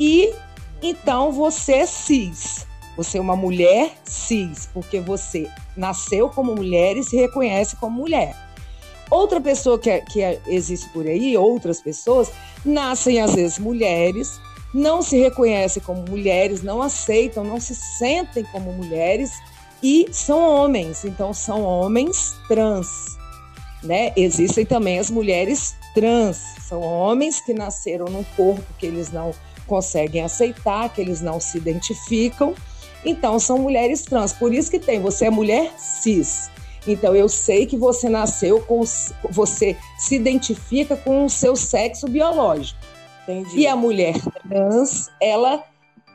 e 0.00 0.34
então 0.82 1.30
você 1.30 1.74
é 1.74 1.86
cis. 1.86 2.69
Você 3.00 3.16
é 3.16 3.20
uma 3.20 3.34
mulher 3.34 3.92
cis, 4.04 4.68
porque 4.74 5.00
você 5.00 5.48
nasceu 5.74 6.28
como 6.28 6.54
mulher 6.54 6.98
e 6.98 7.02
se 7.02 7.16
reconhece 7.16 7.74
como 7.76 7.96
mulher. 7.96 8.36
Outra 9.10 9.40
pessoa 9.40 9.78
que, 9.78 9.88
é, 9.88 10.02
que 10.02 10.20
é, 10.20 10.38
existe 10.46 10.86
por 10.90 11.06
aí, 11.06 11.34
outras 11.34 11.80
pessoas, 11.80 12.30
nascem 12.62 13.18
às 13.18 13.34
vezes 13.34 13.58
mulheres, 13.58 14.38
não 14.74 15.00
se 15.00 15.18
reconhecem 15.18 15.82
como 15.82 16.04
mulheres, 16.06 16.62
não 16.62 16.82
aceitam, 16.82 17.42
não 17.42 17.58
se 17.58 17.74
sentem 17.74 18.44
como 18.52 18.70
mulheres 18.70 19.32
e 19.82 20.06
são 20.12 20.38
homens. 20.38 21.02
Então, 21.02 21.32
são 21.32 21.62
homens 21.62 22.34
trans. 22.48 22.86
Né? 23.82 24.12
Existem 24.14 24.66
também 24.66 24.98
as 24.98 25.08
mulheres 25.08 25.74
trans, 25.94 26.36
são 26.68 26.82
homens 26.82 27.40
que 27.40 27.54
nasceram 27.54 28.04
num 28.10 28.24
corpo 28.36 28.62
que 28.78 28.84
eles 28.84 29.10
não 29.10 29.30
conseguem 29.66 30.22
aceitar, 30.22 30.92
que 30.92 31.00
eles 31.00 31.22
não 31.22 31.40
se 31.40 31.56
identificam 31.56 32.54
então, 33.04 33.38
são 33.38 33.58
mulheres 33.58 34.02
trans. 34.02 34.32
Por 34.32 34.52
isso 34.52 34.70
que 34.70 34.78
tem, 34.78 35.00
você 35.00 35.26
é 35.26 35.30
mulher 35.30 35.72
cis. 35.78 36.50
Então, 36.86 37.14
eu 37.14 37.28
sei 37.28 37.66
que 37.66 37.76
você 37.76 38.08
nasceu 38.08 38.60
com. 38.62 38.82
Você 39.30 39.76
se 39.98 40.14
identifica 40.16 40.96
com 40.96 41.24
o 41.24 41.30
seu 41.30 41.56
sexo 41.56 42.08
biológico. 42.08 42.80
Entendi. 43.22 43.60
E 43.60 43.66
a 43.66 43.76
mulher 43.76 44.14
trans, 44.48 45.08
ela 45.20 45.62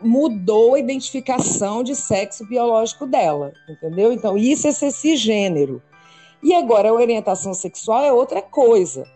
mudou 0.01 0.75
a 0.75 0.80
identificação 0.80 1.82
de 1.82 1.96
sexo 1.96 2.46
biológico 2.46 3.06
dela, 3.06 3.54
entendeu? 3.70 4.12
Então, 4.12 4.38
isso 4.38 4.68
é 4.68 4.72
ser 4.72 4.92
cisgênero. 4.92 5.82
E 6.44 6.54
agora, 6.54 6.89
a 6.89 6.94
orientação 6.94 7.54
sexual 7.54 8.04
é 8.04 8.12
outra 8.12 8.42
coisa. 8.42 9.08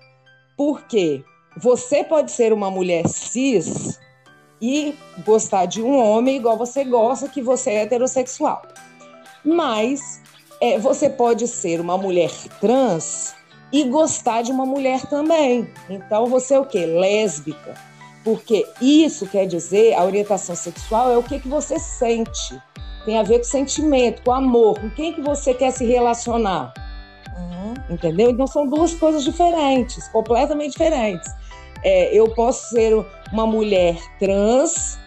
Por 0.55 0.83
quê? 0.87 1.23
Você 1.57 2.03
pode 2.03 2.31
ser 2.31 2.53
uma 2.53 2.71
mulher 2.71 3.07
cis 3.07 3.99
e 4.61 4.95
gostar 5.25 5.65
de 5.65 5.81
um 5.81 5.97
homem 5.97 6.37
igual 6.37 6.57
você 6.57 6.83
gosta, 6.83 7.29
que 7.29 7.41
você 7.41 7.71
é 7.71 7.81
heterossexual. 7.83 8.61
Mas 9.43 10.21
é, 10.59 10.77
você 10.77 11.09
pode 11.09 11.47
ser 11.47 11.79
uma 11.79 11.97
mulher 11.97 12.31
trans 12.59 13.33
e 13.71 13.83
gostar 13.85 14.41
de 14.41 14.51
uma 14.51 14.65
mulher 14.65 15.05
também. 15.05 15.69
Então 15.89 16.27
você 16.27 16.55
é 16.55 16.59
o 16.59 16.65
quê? 16.65 16.85
Lésbica. 16.85 17.75
Porque 18.23 18.67
isso 18.81 19.25
quer 19.27 19.45
dizer, 19.45 19.93
a 19.93 20.03
orientação 20.03 20.55
sexual 20.55 21.11
é 21.11 21.17
o 21.17 21.23
que, 21.23 21.39
que 21.39 21.47
você 21.47 21.79
sente. 21.79 22.61
Tem 23.05 23.17
a 23.17 23.23
ver 23.23 23.39
com 23.39 23.45
sentimento, 23.45 24.21
com 24.23 24.31
amor, 24.31 24.79
com 24.79 24.89
quem 24.89 25.13
que 25.13 25.21
você 25.21 25.53
quer 25.53 25.71
se 25.71 25.85
relacionar. 25.85 26.73
Uhum. 27.37 27.73
Entendeu? 27.95 28.29
Então 28.29 28.45
são 28.45 28.67
duas 28.67 28.93
coisas 28.93 29.23
diferentes, 29.23 30.07
completamente 30.09 30.71
diferentes. 30.71 31.31
É, 31.83 32.13
eu 32.13 32.33
posso 32.33 32.69
ser 32.69 32.93
uma 33.31 33.45
mulher 33.45 33.97
trans 34.19 34.99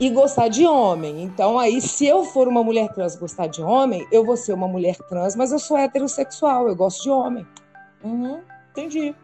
e 0.00 0.10
gostar 0.10 0.48
de 0.48 0.66
homem. 0.66 1.22
Então, 1.22 1.58
aí, 1.58 1.80
se 1.80 2.06
eu 2.06 2.24
for 2.24 2.46
uma 2.46 2.62
mulher 2.62 2.88
trans 2.92 3.14
e 3.14 3.18
gostar 3.18 3.46
de 3.46 3.62
homem, 3.62 4.06
eu 4.12 4.24
vou 4.24 4.36
ser 4.36 4.52
uma 4.52 4.68
mulher 4.68 4.96
trans, 5.08 5.34
mas 5.34 5.52
eu 5.52 5.58
sou 5.58 5.76
heterossexual, 5.76 6.68
eu 6.68 6.76
gosto 6.76 7.02
de 7.02 7.10
homem. 7.10 7.46
Uhum, 8.02 8.40
entendi. 8.70 9.14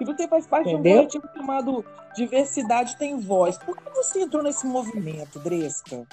E 0.00 0.04
você 0.04 0.26
faz 0.26 0.46
parte 0.46 0.70
Entendeu? 0.70 1.06
de 1.06 1.18
um 1.18 1.20
coletivo 1.20 1.28
chamado 1.36 1.84
Diversidade 2.16 2.96
Tem 2.96 3.18
Voz. 3.18 3.58
Por 3.58 3.76
que 3.76 3.90
você 3.94 4.22
entrou 4.22 4.42
nesse 4.42 4.66
movimento, 4.66 5.38
Dresca? 5.38 6.04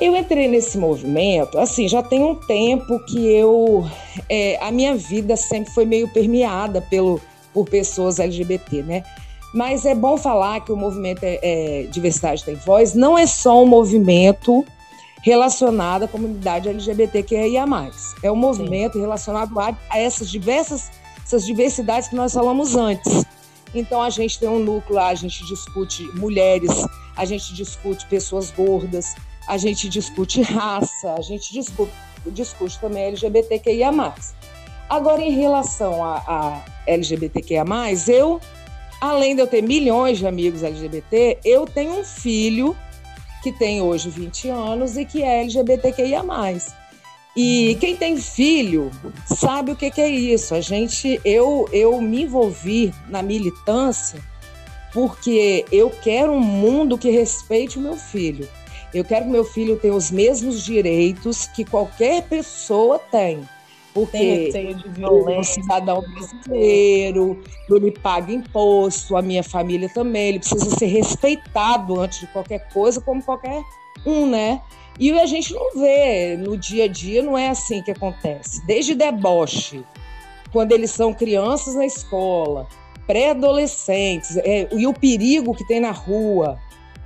Eu 0.00 0.16
entrei 0.16 0.48
nesse 0.48 0.78
movimento, 0.78 1.58
assim, 1.58 1.86
já 1.86 2.02
tem 2.02 2.24
um 2.24 2.34
tempo 2.34 2.98
que 3.04 3.30
eu. 3.30 3.84
É, 4.30 4.58
a 4.62 4.70
minha 4.70 4.94
vida 4.94 5.36
sempre 5.36 5.70
foi 5.74 5.84
meio 5.84 6.08
permeada 6.08 6.80
pelo, 6.80 7.20
por 7.52 7.68
pessoas 7.68 8.18
LGBT, 8.18 8.82
né? 8.82 9.02
Mas 9.52 9.84
é 9.84 9.94
bom 9.94 10.16
falar 10.16 10.60
que 10.60 10.70
o 10.70 10.76
movimento 10.76 11.24
é, 11.24 11.38
é, 11.42 11.82
Diversidade 11.84 12.44
Tem 12.44 12.54
Voz 12.54 12.94
não 12.94 13.18
é 13.18 13.26
só 13.26 13.62
um 13.62 13.66
movimento 13.66 14.64
relacionado 15.22 16.04
à 16.04 16.08
comunidade 16.08 16.68
LGBTQIA+. 16.68 17.66
É 18.22 18.30
um 18.30 18.36
movimento 18.36 18.94
Sim. 18.94 19.00
relacionado 19.00 19.58
a, 19.58 19.76
a 19.90 19.98
essas 19.98 20.30
diversas 20.30 20.90
essas 21.30 21.46
diversidades 21.46 22.08
que 22.08 22.16
nós 22.16 22.32
falamos 22.32 22.74
antes. 22.74 23.24
Então 23.72 24.02
a 24.02 24.10
gente 24.10 24.38
tem 24.38 24.48
um 24.48 24.58
núcleo 24.58 24.96
lá, 24.96 25.08
a 25.08 25.14
gente 25.14 25.46
discute 25.46 26.02
mulheres, 26.16 26.70
a 27.16 27.24
gente 27.24 27.54
discute 27.54 28.04
pessoas 28.06 28.50
gordas, 28.50 29.14
a 29.46 29.56
gente 29.56 29.88
discute 29.88 30.42
raça, 30.42 31.14
a 31.14 31.20
gente 31.20 31.52
discute, 31.52 31.92
discute 32.26 32.80
também 32.80 33.04
LGBTQIA+. 33.04 33.92
Agora, 34.90 35.22
em 35.22 35.30
relação 35.30 36.04
a, 36.04 36.16
a 36.26 36.64
LGBTQIA+, 36.86 37.64
eu 38.08 38.40
além 39.00 39.34
de 39.34 39.40
eu 39.40 39.46
ter 39.46 39.62
milhões 39.62 40.18
de 40.18 40.26
amigos 40.26 40.62
LGBT, 40.62 41.38
eu 41.44 41.64
tenho 41.66 41.98
um 41.98 42.04
filho 42.04 42.76
que 43.42 43.50
tem 43.50 43.80
hoje 43.80 44.10
20 44.10 44.48
anos 44.50 44.98
e 44.98 45.04
que 45.06 45.22
é 45.22 45.40
LGBTQIA+. 45.40 46.22
E 47.34 47.78
quem 47.80 47.96
tem 47.96 48.18
filho 48.18 48.90
sabe 49.24 49.72
o 49.72 49.76
que, 49.76 49.90
que 49.90 50.00
é 50.00 50.08
isso. 50.08 50.54
A 50.54 50.60
gente, 50.60 51.20
eu, 51.24 51.66
eu 51.72 52.00
me 52.02 52.24
envolvi 52.24 52.92
na 53.08 53.22
militância 53.22 54.20
porque 54.92 55.64
eu 55.70 55.88
quero 55.88 56.32
um 56.32 56.40
mundo 56.40 56.98
que 56.98 57.10
respeite 57.10 57.78
o 57.78 57.80
meu 57.80 57.96
filho. 57.96 58.46
Eu 58.92 59.04
quero 59.04 59.24
que 59.24 59.30
meu 59.30 59.44
filho 59.44 59.78
tenha 59.78 59.94
os 59.94 60.10
mesmos 60.10 60.64
direitos 60.64 61.46
que 61.46 61.64
qualquer 61.64 62.24
pessoa 62.24 62.98
tem. 62.98 63.48
Porque 63.92 64.16
ele 64.16 64.76
é 65.02 65.38
um 65.38 65.42
cidadão 65.42 66.00
brasileiro, 66.00 67.42
ele 67.68 67.90
paga 67.90 68.32
imposto, 68.32 69.16
a 69.16 69.22
minha 69.22 69.42
família 69.42 69.88
também, 69.88 70.28
ele 70.28 70.38
precisa 70.38 70.70
ser 70.76 70.86
respeitado 70.86 72.00
antes 72.00 72.20
de 72.20 72.26
qualquer 72.28 72.68
coisa, 72.72 73.00
como 73.00 73.22
qualquer 73.22 73.62
um, 74.06 74.26
né? 74.26 74.62
E 74.98 75.10
a 75.18 75.26
gente 75.26 75.52
não 75.52 75.74
vê 75.74 76.36
no 76.36 76.56
dia 76.56 76.84
a 76.84 76.88
dia, 76.88 77.22
não 77.22 77.36
é 77.36 77.48
assim 77.48 77.82
que 77.82 77.90
acontece. 77.90 78.64
Desde 78.66 78.94
deboche, 78.94 79.82
quando 80.52 80.72
eles 80.72 80.90
são 80.90 81.12
crianças 81.12 81.74
na 81.74 81.86
escola, 81.86 82.68
pré-adolescentes, 83.06 84.36
é, 84.36 84.68
e 84.72 84.86
o 84.86 84.92
perigo 84.92 85.54
que 85.54 85.66
tem 85.66 85.80
na 85.80 85.90
rua 85.90 86.58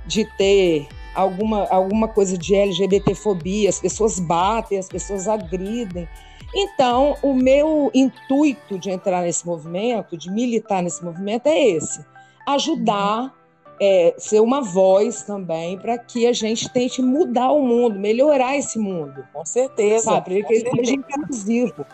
de 0.05 0.25
ter 0.37 0.87
alguma, 1.15 1.65
alguma 1.67 2.07
coisa 2.07 2.37
de 2.37 2.53
LGBTfobia, 2.53 3.69
as 3.69 3.79
pessoas 3.79 4.19
batem, 4.19 4.77
as 4.77 4.87
pessoas 4.87 5.27
agridem. 5.27 6.07
Então, 6.55 7.17
o 7.21 7.33
meu 7.33 7.91
intuito 7.93 8.79
de 8.79 8.89
entrar 8.89 9.23
nesse 9.23 9.45
movimento, 9.45 10.15
de 10.15 10.31
militar 10.31 10.81
nesse 10.81 11.03
movimento, 11.03 11.47
é 11.47 11.67
esse: 11.67 12.03
ajudar, 12.47 13.33
é, 13.79 14.15
ser 14.17 14.39
uma 14.39 14.61
voz 14.61 15.23
também 15.23 15.77
para 15.77 15.97
que 15.97 16.25
a 16.25 16.31
gente 16.31 16.69
tente 16.69 17.01
mudar 17.01 17.51
o 17.51 17.61
mundo, 17.61 17.99
melhorar 17.99 18.55
esse 18.55 18.79
mundo. 18.79 19.27
Com 19.33 19.45
certeza. 19.45 20.05
Sabe? 20.05 20.39
Para 20.39 20.47
que 20.47 20.53
ele 20.53 20.71
seja 20.71 20.93
inclusivo. 20.93 21.85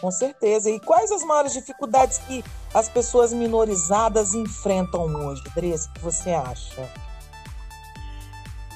Com 0.00 0.10
certeza. 0.10 0.70
E 0.70 0.80
quais 0.80 1.12
as 1.12 1.22
maiores 1.22 1.52
dificuldades 1.52 2.16
que 2.18 2.42
as 2.72 2.88
pessoas 2.88 3.30
minorizadas 3.34 4.32
enfrentam 4.32 5.04
hoje, 5.04 5.42
Andressa, 5.50 5.90
que 5.92 6.00
você 6.00 6.30
acha? 6.30 6.88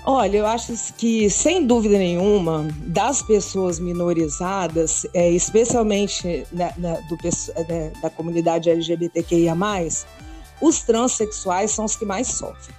Olha, 0.06 0.37
eu 0.37 0.46
acho 0.46 0.75
que, 0.99 1.30
sem 1.30 1.66
dúvida 1.66 1.96
nenhuma, 1.96 2.68
das 2.88 3.23
pessoas 3.23 3.78
minorizadas, 3.80 5.06
é, 5.14 5.30
especialmente 5.30 6.46
da, 6.52 6.68
da, 6.76 7.00
do, 7.00 7.16
da, 7.16 8.00
da 8.02 8.11
comunidade 8.11 8.68
LGBTQIA, 8.68 9.56
os 10.61 10.82
transexuais 10.82 11.70
são 11.70 11.87
os 11.87 11.96
que 11.96 12.04
mais 12.04 12.28
sofrem. 12.28 12.76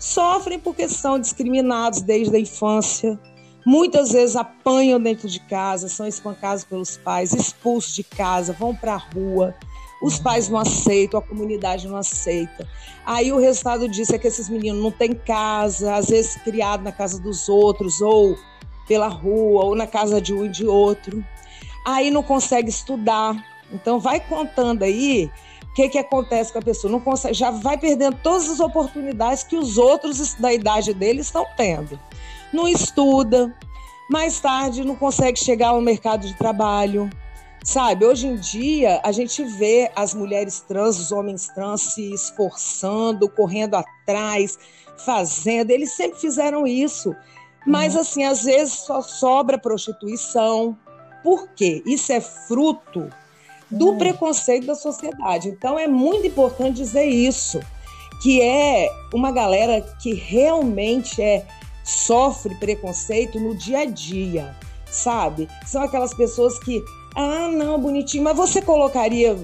Sofrem 0.00 0.58
porque 0.58 0.88
são 0.88 1.16
discriminados 1.16 2.02
desde 2.02 2.34
a 2.34 2.40
infância, 2.40 3.16
muitas 3.64 4.10
vezes 4.10 4.34
apanham 4.34 5.00
dentro 5.00 5.28
de 5.28 5.38
casa, 5.38 5.88
são 5.88 6.08
espancados 6.08 6.64
pelos 6.64 6.96
pais, 6.96 7.32
expulsos 7.32 7.94
de 7.94 8.02
casa, 8.02 8.52
vão 8.52 8.74
para 8.74 8.94
a 8.94 8.96
rua 9.14 9.54
os 10.00 10.18
pais 10.18 10.48
não 10.48 10.58
aceitam, 10.58 11.18
a 11.18 11.22
comunidade 11.22 11.88
não 11.88 11.96
aceita. 11.96 12.68
Aí 13.04 13.32
o 13.32 13.38
resultado 13.38 13.88
disso 13.88 14.14
é 14.14 14.18
que 14.18 14.26
esses 14.26 14.48
meninos 14.48 14.82
não 14.82 14.90
têm 14.90 15.14
casa, 15.14 15.94
às 15.94 16.06
vezes 16.06 16.36
criado 16.36 16.82
na 16.82 16.92
casa 16.92 17.20
dos 17.20 17.48
outros, 17.48 18.00
ou 18.00 18.36
pela 18.86 19.08
rua, 19.08 19.64
ou 19.64 19.74
na 19.74 19.86
casa 19.86 20.20
de 20.20 20.34
um 20.34 20.44
e 20.44 20.48
de 20.48 20.66
outro. 20.66 21.24
Aí 21.86 22.10
não 22.10 22.22
consegue 22.22 22.68
estudar. 22.68 23.34
Então 23.72 23.98
vai 23.98 24.20
contando 24.20 24.82
aí 24.82 25.30
o 25.70 25.74
que, 25.74 25.88
que 25.88 25.98
acontece 25.98 26.52
com 26.52 26.58
a 26.58 26.62
pessoa. 26.62 26.90
Não 26.90 27.00
consegue, 27.00 27.34
já 27.34 27.50
vai 27.50 27.78
perdendo 27.78 28.16
todas 28.22 28.48
as 28.48 28.60
oportunidades 28.60 29.42
que 29.42 29.56
os 29.56 29.78
outros 29.78 30.34
da 30.34 30.52
idade 30.52 30.94
dele 30.94 31.20
estão 31.20 31.46
tendo. 31.56 31.98
não 32.52 32.68
estuda, 32.68 33.54
mais 34.08 34.38
tarde 34.38 34.84
não 34.84 34.94
consegue 34.94 35.38
chegar 35.38 35.68
ao 35.68 35.80
mercado 35.80 36.26
de 36.26 36.34
trabalho. 36.34 37.10
Sabe, 37.64 38.04
hoje 38.04 38.26
em 38.26 38.36
dia 38.36 39.00
a 39.02 39.10
gente 39.10 39.42
vê 39.42 39.90
as 39.96 40.12
mulheres 40.12 40.60
trans, 40.60 41.00
os 41.00 41.10
homens 41.10 41.48
trans 41.48 41.80
se 41.80 42.12
esforçando, 42.12 43.26
correndo 43.26 43.74
atrás, 43.74 44.58
fazendo. 44.98 45.70
Eles 45.70 45.92
sempre 45.92 46.20
fizeram 46.20 46.66
isso. 46.66 47.16
Mas, 47.66 47.94
uhum. 47.94 48.00
assim, 48.02 48.24
às 48.24 48.44
vezes 48.44 48.74
só 48.74 49.00
sobra 49.00 49.58
prostituição. 49.58 50.76
Por 51.22 51.48
quê? 51.48 51.82
Isso 51.86 52.12
é 52.12 52.20
fruto 52.20 53.08
do 53.70 53.88
uhum. 53.88 53.98
preconceito 53.98 54.66
da 54.66 54.74
sociedade. 54.74 55.48
Então, 55.48 55.78
é 55.78 55.88
muito 55.88 56.26
importante 56.26 56.76
dizer 56.76 57.06
isso, 57.06 57.60
que 58.22 58.42
é 58.42 58.90
uma 59.12 59.32
galera 59.32 59.80
que 60.02 60.12
realmente 60.12 61.22
é 61.22 61.46
sofre 61.82 62.54
preconceito 62.56 63.40
no 63.40 63.56
dia 63.56 63.80
a 63.80 63.84
dia, 63.86 64.54
sabe? 64.90 65.48
São 65.66 65.82
aquelas 65.82 66.14
pessoas 66.14 66.58
que, 66.58 66.82
ah, 67.14 67.48
não, 67.48 67.78
bonitinho, 67.78 68.24
mas 68.24 68.36
você 68.36 68.60
colocaria 68.60 69.34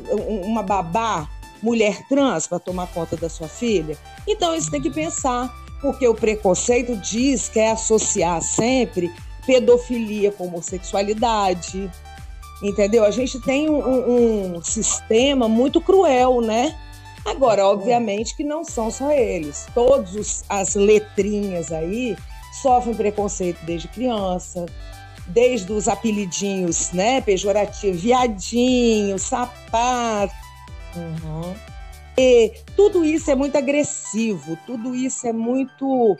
uma 0.44 0.62
babá, 0.62 1.28
mulher 1.62 2.06
trans, 2.08 2.46
para 2.46 2.58
tomar 2.58 2.88
conta 2.88 3.16
da 3.16 3.28
sua 3.28 3.48
filha? 3.48 3.96
Então, 4.26 4.54
isso 4.54 4.70
tem 4.70 4.80
que 4.80 4.90
pensar, 4.90 5.54
porque 5.80 6.06
o 6.06 6.14
preconceito 6.14 6.96
diz 6.96 7.48
que 7.48 7.60
é 7.60 7.70
associar 7.70 8.42
sempre 8.42 9.12
pedofilia 9.46 10.32
com 10.32 10.46
homossexualidade, 10.46 11.90
entendeu? 12.62 13.04
A 13.04 13.10
gente 13.10 13.40
tem 13.40 13.70
um, 13.70 14.56
um 14.56 14.62
sistema 14.62 15.48
muito 15.48 15.80
cruel, 15.80 16.40
né? 16.40 16.76
Agora, 17.24 17.66
obviamente 17.66 18.36
que 18.36 18.44
não 18.44 18.64
são 18.64 18.90
só 18.90 19.12
eles. 19.12 19.66
Todas 19.74 20.44
as 20.48 20.74
letrinhas 20.74 21.70
aí 21.70 22.16
sofrem 22.62 22.94
preconceito 22.94 23.64
desde 23.64 23.88
criança, 23.88 24.66
desde 25.32 25.72
os 25.72 25.88
apelidinhos, 25.88 26.92
né, 26.92 27.20
pejorativos, 27.20 28.00
viadinho, 28.00 29.18
sapato. 29.18 30.34
Uhum. 30.96 31.54
E 32.18 32.52
tudo 32.76 33.04
isso 33.04 33.30
é 33.30 33.34
muito 33.34 33.56
agressivo, 33.56 34.58
tudo 34.66 34.94
isso 34.94 35.26
é 35.26 35.32
muito 35.32 36.16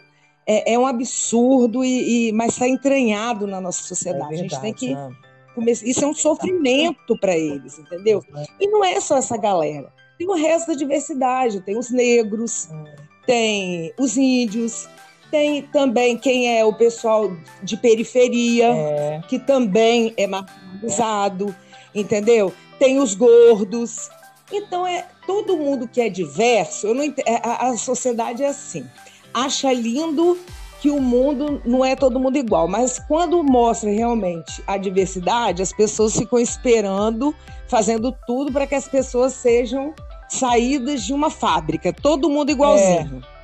é, 0.47 0.75
é 0.75 0.79
um 0.79 0.87
absurdo 0.87 1.85
e, 1.85 2.29
e 2.29 2.33
mas 2.33 2.53
está 2.53 2.67
entranhado 2.67 3.47
na 3.47 3.61
nossa 3.61 3.83
sociedade. 3.83 4.35
É 4.35 4.39
verdade, 4.39 4.55
a 4.55 4.57
gente 4.57 4.61
tem 4.61 4.75
que 4.75 4.95
é. 4.95 5.09
começar. 5.55 5.87
Isso 5.87 6.05
é 6.05 6.09
um 6.09 6.15
sofrimento 6.15 7.19
para 7.19 7.37
eles, 7.37 7.79
entendeu? 7.79 8.25
É. 8.35 8.45
E 8.61 8.67
não 8.69 8.85
é 8.85 9.01
só 9.01 9.17
essa 9.17 9.37
galera. 9.37 9.93
Tem 10.19 10.29
o 10.29 10.35
resto 10.35 10.69
da 10.69 10.75
diversidade, 10.75 11.61
tem 11.61 11.79
os 11.79 11.91
negros, 11.91 12.69
é. 12.71 12.97
tem 13.27 13.95
os 13.99 14.17
índios, 14.17 14.89
tem 15.31 15.63
também 15.63 16.17
quem 16.17 16.59
é 16.59 16.65
o 16.65 16.73
pessoal 16.73 17.33
de 17.63 17.77
periferia, 17.77 18.67
é. 18.67 19.23
que 19.29 19.39
também 19.39 20.13
é 20.17 20.27
marginalizado, 20.27 21.55
entendeu? 21.95 22.53
Tem 22.79 22.99
os 22.99 23.15
gordos. 23.15 24.11
Então, 24.53 24.87
é 24.87 25.07
todo 25.27 25.57
mundo 25.57 25.87
que 25.87 26.01
é 26.01 26.09
diverso, 26.09 26.89
eu 26.89 26.95
não, 26.95 27.05
é, 27.05 27.41
a, 27.43 27.69
a 27.69 27.77
sociedade 27.77 28.43
é 28.43 28.49
assim. 28.49 28.85
Acha 29.33 29.73
lindo 29.73 30.37
que 30.81 30.91
o 30.91 31.01
mundo 31.01 31.61
não 31.65 31.85
é 31.85 31.95
todo 31.95 32.19
mundo 32.19 32.37
igual, 32.37 32.67
mas 32.67 32.99
quando 33.07 33.43
mostra 33.45 33.91
realmente 33.91 34.63
a 34.67 34.79
diversidade, 34.79 35.63
as 35.63 35.73
pessoas 35.73 36.17
ficam 36.17 36.39
esperando, 36.39 37.35
fazendo 37.69 38.17
tudo 38.27 38.51
para 38.51 38.67
que 38.67 38.75
as 38.75 38.89
pessoas 38.89 39.35
sejam 39.35 39.95
saídas 40.29 41.05
de 41.05 41.13
uma 41.13 41.29
fábrica, 41.29 41.93
todo 41.93 42.31
mundo 42.31 42.51
igualzinho. 42.51 43.23
É. 43.37 43.40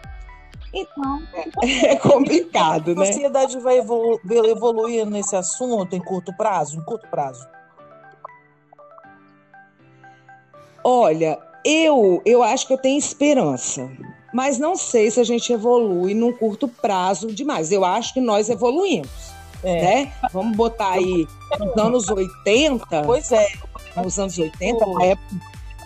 Então, 0.76 1.22
é 1.62 1.96
complicado, 1.96 2.94
né? 2.94 3.02
A 3.02 3.06
sociedade 3.06 3.58
vai 3.60 3.78
evolu 3.78 4.20
evoluir 4.28 5.06
nesse 5.06 5.34
assunto 5.34 5.96
em 5.96 6.00
curto 6.00 6.36
prazo? 6.36 6.78
Em 6.78 6.84
curto 6.84 7.08
prazo? 7.08 7.46
Olha, 10.84 11.38
eu, 11.64 12.22
eu 12.26 12.42
acho 12.42 12.66
que 12.66 12.74
eu 12.74 12.78
tenho 12.78 12.98
esperança, 12.98 13.90
mas 14.32 14.58
não 14.58 14.76
sei 14.76 15.10
se 15.10 15.18
a 15.18 15.24
gente 15.24 15.50
evolui 15.52 16.14
num 16.14 16.32
curto 16.32 16.68
prazo 16.68 17.28
demais. 17.28 17.72
Eu 17.72 17.84
acho 17.84 18.12
que 18.12 18.20
nós 18.20 18.50
evoluímos, 18.50 19.32
é. 19.64 19.82
né? 19.82 20.12
Vamos 20.30 20.56
botar 20.56 20.90
aí 20.90 21.26
nos 21.58 21.76
anos 21.76 22.08
80. 22.08 23.02
Pois 23.02 23.32
é. 23.32 23.48
Nos 23.96 24.18
anos 24.18 24.38
80, 24.38 24.86
na 24.86 25.04
época, 25.06 25.36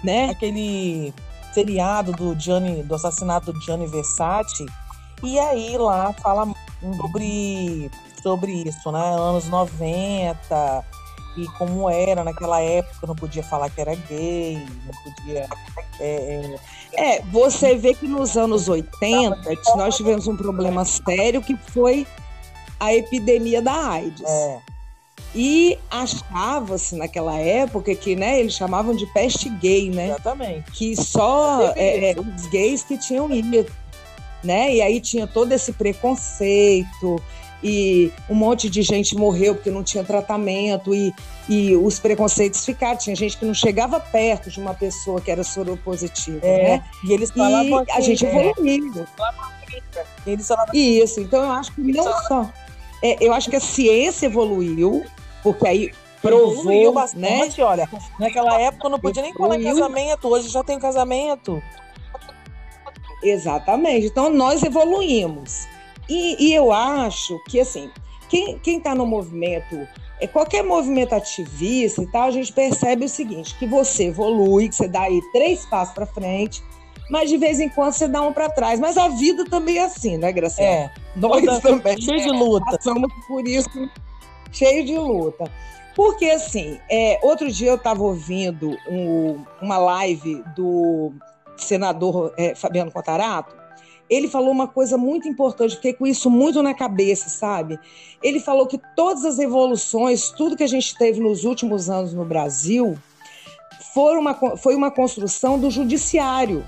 né? 0.02 0.30
Aquele 0.30 1.14
seriado 1.52 2.12
do 2.12 2.38
Gianni, 2.38 2.82
do 2.82 2.94
assassinato 2.94 3.52
do 3.52 3.60
Gianni 3.60 3.86
Versace, 3.86 4.66
e 5.22 5.38
aí 5.38 5.76
lá 5.76 6.12
fala 6.14 6.52
sobre, 6.96 7.90
sobre 8.22 8.52
isso, 8.52 8.90
né? 8.90 9.14
Anos 9.14 9.48
90 9.48 10.84
e 11.36 11.46
como 11.58 11.88
era 11.88 12.24
naquela 12.24 12.60
época, 12.60 13.06
não 13.06 13.14
podia 13.14 13.42
falar 13.42 13.70
que 13.70 13.80
era 13.80 13.94
gay, 13.94 14.66
não 14.84 15.14
podia. 15.14 15.48
É, 16.00 16.56
é... 16.92 17.16
é 17.16 17.22
você 17.22 17.76
vê 17.76 17.94
que 17.94 18.06
nos 18.06 18.36
anos 18.36 18.68
80 18.68 19.38
nós 19.76 19.96
tivemos 19.96 20.26
um 20.26 20.36
problema 20.36 20.84
sério 20.84 21.40
que 21.40 21.56
foi 21.56 22.06
a 22.78 22.92
epidemia 22.94 23.62
da 23.62 23.90
AIDS. 23.90 24.22
É. 24.24 24.60
E 25.34 25.78
achava-se 25.88 26.96
naquela 26.96 27.36
época 27.36 27.94
que, 27.94 28.16
né, 28.16 28.40
eles 28.40 28.54
chamavam 28.54 28.94
de 28.94 29.06
peste 29.06 29.48
gay, 29.48 29.88
né? 29.88 30.08
Exatamente. 30.08 30.70
Que 30.72 30.96
só 30.96 31.72
é, 31.76 32.10
é, 32.10 32.16
os 32.18 32.46
gays 32.46 32.82
que 32.82 32.98
tinham 32.98 33.32
ido, 33.32 33.64
né? 34.42 34.74
E 34.74 34.82
aí 34.82 35.00
tinha 35.00 35.26
todo 35.28 35.52
esse 35.52 35.72
preconceito 35.72 37.22
e 37.62 38.10
um 38.28 38.34
monte 38.34 38.68
de 38.68 38.82
gente 38.82 39.14
morreu 39.14 39.54
porque 39.54 39.70
não 39.70 39.84
tinha 39.84 40.02
tratamento 40.02 40.94
e, 40.94 41.14
e 41.48 41.76
os 41.76 42.00
preconceitos 42.00 42.64
ficaram. 42.64 42.98
Tinha 42.98 43.14
gente 43.14 43.36
que 43.36 43.44
não 43.44 43.54
chegava 43.54 44.00
perto 44.00 44.50
de 44.50 44.58
uma 44.58 44.74
pessoa 44.74 45.20
que 45.20 45.30
era 45.30 45.44
soropositiva, 45.44 46.44
é, 46.44 46.62
né? 46.78 46.84
E 47.04 47.12
eles 47.12 47.30
falavam 47.30 47.84
e 47.86 47.92
a 47.92 48.00
gente 48.00 48.26
é. 48.26 48.48
evoluiu. 48.50 49.06
É, 49.06 50.04
eles 50.26 50.48
falavam... 50.48 50.74
Isso, 50.74 51.20
então 51.20 51.44
eu 51.44 51.52
acho 51.52 51.72
que 51.72 51.80
não 51.82 52.04
só... 52.26 52.50
É, 53.02 53.16
eu 53.24 53.32
acho 53.32 53.48
que 53.48 53.56
a 53.56 53.60
ciência 53.60 54.26
evoluiu, 54.26 55.04
porque 55.42 55.66
aí 55.66 55.92
provou, 56.20 56.92
bastante, 56.92 57.60
né? 57.60 57.64
olha. 57.64 57.88
Naquela 58.18 58.60
época 58.60 58.88
não 58.88 58.98
podia 58.98 59.22
nem 59.22 59.32
falar 59.34 59.58
casamento, 59.58 60.28
hoje 60.28 60.48
já 60.48 60.62
tem 60.62 60.78
casamento. 60.78 61.62
Exatamente. 63.22 64.06
Então 64.06 64.30
nós 64.30 64.62
evoluímos. 64.62 65.66
E, 66.08 66.48
e 66.48 66.54
eu 66.54 66.72
acho 66.72 67.38
que 67.48 67.60
assim, 67.60 67.90
quem 68.28 68.78
está 68.78 68.94
no 68.94 69.06
movimento, 69.06 69.86
é 70.20 70.26
qualquer 70.26 70.62
movimento 70.62 71.14
ativista 71.14 72.02
e 72.02 72.06
tal, 72.06 72.24
a 72.24 72.30
gente 72.30 72.52
percebe 72.52 73.04
o 73.04 73.08
seguinte: 73.08 73.56
que 73.58 73.66
você 73.66 74.04
evolui, 74.06 74.68
que 74.68 74.74
você 74.74 74.88
dá 74.88 75.02
aí 75.02 75.20
três 75.32 75.64
passos 75.66 75.94
para 75.94 76.06
frente, 76.06 76.62
mas 77.10 77.30
de 77.30 77.36
vez 77.36 77.60
em 77.60 77.68
quando 77.68 77.92
você 77.92 78.08
dá 78.08 78.22
um 78.22 78.32
para 78.32 78.50
trás. 78.50 78.78
Mas 78.78 78.98
a 78.98 79.08
vida 79.08 79.44
também 79.44 79.78
é 79.78 79.84
assim, 79.84 80.16
né, 80.16 80.32
Graciela? 80.32 80.70
É. 80.70 80.90
Nós 81.16 81.60
também. 81.60 82.00
Cheio 82.00 82.22
de 82.22 82.30
luta. 82.36 82.64
Passamos 82.72 83.12
por 83.26 83.46
isso 83.46 83.90
cheio 84.52 84.84
de 84.84 84.96
luta. 84.96 85.50
Porque, 85.94 86.26
assim, 86.26 86.78
é, 86.90 87.18
outro 87.22 87.50
dia 87.50 87.70
eu 87.70 87.74
estava 87.74 88.02
ouvindo 88.02 88.76
um, 88.88 89.44
uma 89.60 89.76
live 89.78 90.42
do 90.56 91.12
senador 91.56 92.32
é, 92.36 92.54
Fabiano 92.54 92.90
Contarato. 92.90 93.54
Ele 94.08 94.26
falou 94.26 94.50
uma 94.50 94.66
coisa 94.66 94.96
muito 94.96 95.28
importante, 95.28 95.76
fiquei 95.76 95.92
com 95.92 96.06
isso 96.06 96.28
muito 96.28 96.62
na 96.62 96.74
cabeça, 96.74 97.28
sabe? 97.28 97.78
Ele 98.22 98.40
falou 98.40 98.66
que 98.66 98.80
todas 98.96 99.24
as 99.24 99.38
evoluções, 99.38 100.30
tudo 100.30 100.56
que 100.56 100.64
a 100.64 100.68
gente 100.68 100.96
teve 100.96 101.20
nos 101.20 101.44
últimos 101.44 101.88
anos 101.88 102.12
no 102.12 102.24
Brasil, 102.24 102.98
foi 103.94 104.16
uma, 104.16 104.34
foi 104.56 104.74
uma 104.74 104.90
construção 104.90 105.58
do 105.58 105.70
judiciário. 105.70 106.64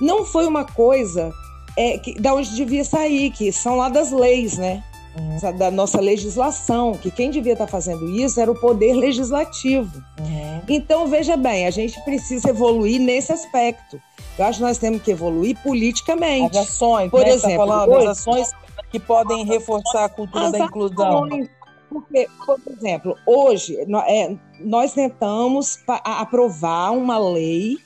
Não 0.00 0.24
foi 0.24 0.46
uma 0.46 0.64
coisa 0.64 1.32
é, 1.76 1.98
que, 1.98 2.20
da 2.20 2.34
onde 2.34 2.54
devia 2.54 2.84
sair, 2.84 3.30
que 3.30 3.52
são 3.52 3.76
lá 3.76 3.88
das 3.88 4.10
leis, 4.10 4.58
né? 4.58 4.82
Uhum. 5.16 5.56
da 5.56 5.70
nossa 5.70 6.00
legislação, 6.00 6.92
que 6.94 7.10
quem 7.10 7.30
devia 7.30 7.52
estar 7.52 7.66
fazendo 7.66 8.08
isso 8.10 8.40
era 8.40 8.50
o 8.50 8.54
poder 8.54 8.94
legislativo. 8.94 10.02
Uhum. 10.18 10.62
Então, 10.68 11.06
veja 11.06 11.36
bem, 11.36 11.66
a 11.66 11.70
gente 11.70 12.00
precisa 12.04 12.50
evoluir 12.50 13.00
nesse 13.00 13.32
aspecto. 13.32 14.00
Eu 14.38 14.44
acho 14.46 14.58
que 14.58 14.64
nós 14.64 14.78
temos 14.78 15.02
que 15.02 15.10
evoluir 15.10 15.56
politicamente. 15.62 16.56
As 16.56 16.68
ações, 16.68 17.10
por 17.10 17.20
né, 17.20 17.26
tá 17.26 17.34
exemplo, 17.34 17.50
tá 17.50 17.66
falando, 17.66 17.92
hoje, 17.92 18.06
as 18.06 18.18
ações 18.18 18.50
que 18.90 18.98
podem 19.00 19.44
reforçar 19.44 20.04
a 20.04 20.08
cultura 20.08 20.50
da 20.50 20.58
inclusão. 20.60 21.24
Ações, 21.24 21.48
porque, 21.88 22.26
por 22.46 22.58
exemplo, 22.72 23.16
hoje 23.26 23.76
é, 24.08 24.34
nós 24.60 24.94
tentamos 24.94 25.78
aprovar 25.86 26.92
uma 26.92 27.18
lei 27.18 27.76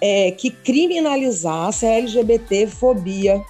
é, 0.00 0.30
que 0.32 0.50
criminalizasse 0.50 1.86
a 1.86 1.94
LGBT-fobia 1.94 3.42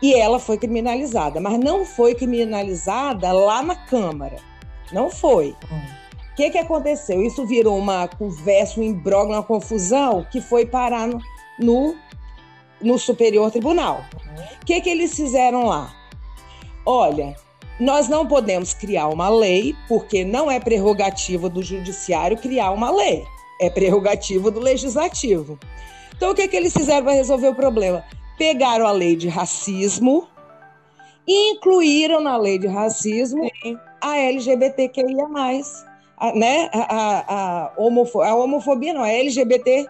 e 0.00 0.14
ela 0.14 0.38
foi 0.38 0.56
criminalizada, 0.58 1.40
mas 1.40 1.58
não 1.58 1.84
foi 1.84 2.14
criminalizada 2.14 3.32
lá 3.32 3.62
na 3.62 3.74
Câmara. 3.74 4.36
Não 4.92 5.10
foi. 5.10 5.56
O 6.32 6.36
que, 6.36 6.50
que 6.50 6.58
aconteceu? 6.58 7.22
Isso 7.22 7.44
virou 7.46 7.76
uma 7.76 8.06
conversa, 8.06 8.80
um 8.80 8.84
imbróglio, 8.84 9.36
uma 9.36 9.42
confusão 9.42 10.24
que 10.30 10.40
foi 10.40 10.64
parar 10.64 11.08
no, 11.08 11.20
no, 11.58 11.96
no 12.80 12.98
Superior 12.98 13.50
Tribunal. 13.50 14.04
O 14.62 14.64
que, 14.64 14.80
que 14.80 14.88
eles 14.88 15.14
fizeram 15.16 15.66
lá? 15.66 15.92
Olha, 16.86 17.36
nós 17.80 18.08
não 18.08 18.26
podemos 18.26 18.72
criar 18.72 19.08
uma 19.08 19.28
lei, 19.28 19.74
porque 19.88 20.24
não 20.24 20.50
é 20.50 20.58
prerrogativa 20.58 21.48
do 21.48 21.62
judiciário 21.62 22.36
criar 22.36 22.70
uma 22.70 22.90
lei, 22.90 23.24
é 23.60 23.68
prerrogativa 23.68 24.50
do 24.50 24.60
legislativo. 24.60 25.58
Então, 26.16 26.30
o 26.30 26.34
que, 26.34 26.48
que 26.48 26.56
eles 26.56 26.72
fizeram 26.72 27.04
para 27.04 27.12
resolver 27.12 27.48
o 27.48 27.54
problema? 27.54 28.04
Pegaram 28.38 28.86
a 28.86 28.92
lei 28.92 29.16
de 29.16 29.28
racismo 29.28 30.28
e 31.26 31.52
incluíram 31.52 32.20
na 32.20 32.36
lei 32.36 32.58
de 32.58 32.66
racismo 32.66 33.50
Sim. 33.62 33.78
a 34.00 34.16
LGBTQIA, 34.16 35.26
a, 36.16 36.32
né? 36.32 36.70
a, 36.72 36.96
a, 36.96 37.20
a, 37.66 37.72
homofobia, 37.76 38.30
a 38.30 38.34
homofobia 38.34 38.94
não, 38.94 39.02
a 39.02 39.10
LGBT 39.10 39.86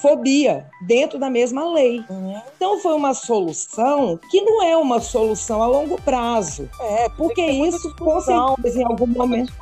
fobia 0.00 0.66
dentro 0.86 1.18
da 1.18 1.30
mesma 1.30 1.72
lei. 1.72 2.04
Uhum. 2.08 2.40
Então 2.56 2.78
foi 2.80 2.94
uma 2.94 3.14
solução 3.14 4.18
que 4.30 4.40
não 4.40 4.62
é 4.62 4.76
uma 4.76 5.00
solução 5.00 5.62
a 5.62 5.66
longo 5.66 6.00
prazo. 6.02 6.68
É, 6.80 7.08
porque 7.10 7.42
isso 7.42 7.94
com 7.96 8.20
certeza 8.20 8.80
em 8.80 8.84
algum 8.84 9.06
momento. 9.06 9.52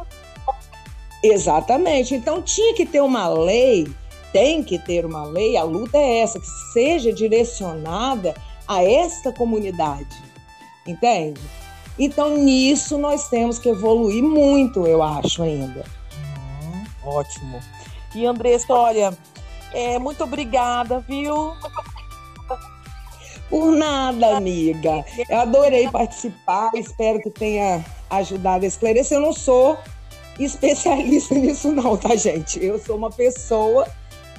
Exatamente. 1.23 2.15
Então 2.15 2.43
tinha 2.43 2.75
que 2.75 2.85
ter 2.85 3.01
uma 3.01 3.29
lei, 3.29 3.89
tem 4.33 4.63
que 4.63 4.79
ter 4.79 5.05
uma 5.05 5.25
lei, 5.25 5.57
a 5.57 5.63
luta 5.63 5.99
é 5.99 6.21
essa, 6.21 6.41
que 6.41 6.47
seja 6.73 7.13
direcionada 7.13 8.35
a 8.67 8.83
esta 8.83 9.33
comunidade. 9.33 10.23
Entende? 10.87 11.41
Então 11.99 12.37
nisso 12.39 12.99
nós 12.99 13.29
temos 13.29 13.59
que 13.59 13.69
evoluir 13.69 14.25
muito, 14.25 14.87
eu 14.87 15.03
acho 15.03 15.43
ainda. 15.43 15.85
Uhum, 16.63 16.85
ótimo. 17.05 17.61
E 18.15 18.27
Andressa, 18.27 18.73
olha, 18.73 19.17
é, 19.73 19.99
muito 19.99 20.25
obrigada, 20.25 21.01
viu? 21.01 21.53
Por 23.49 23.73
nada, 23.73 24.37
amiga. 24.37 25.05
Eu 25.29 25.41
adorei 25.41 25.89
participar, 25.91 26.71
espero 26.75 27.21
que 27.21 27.31
tenha 27.31 27.85
ajudado 28.09 28.65
a 28.65 28.69
esclarecer. 28.69 29.19
Eu 29.19 29.23
não 29.23 29.33
sou 29.33 29.77
especialista 30.39 31.35
nisso, 31.37 31.71
não, 31.71 31.97
tá, 31.97 32.17
gente? 32.17 32.63
Eu 32.65 32.79
sou 32.79 32.97
uma 32.97 33.11
pessoa 33.11 33.87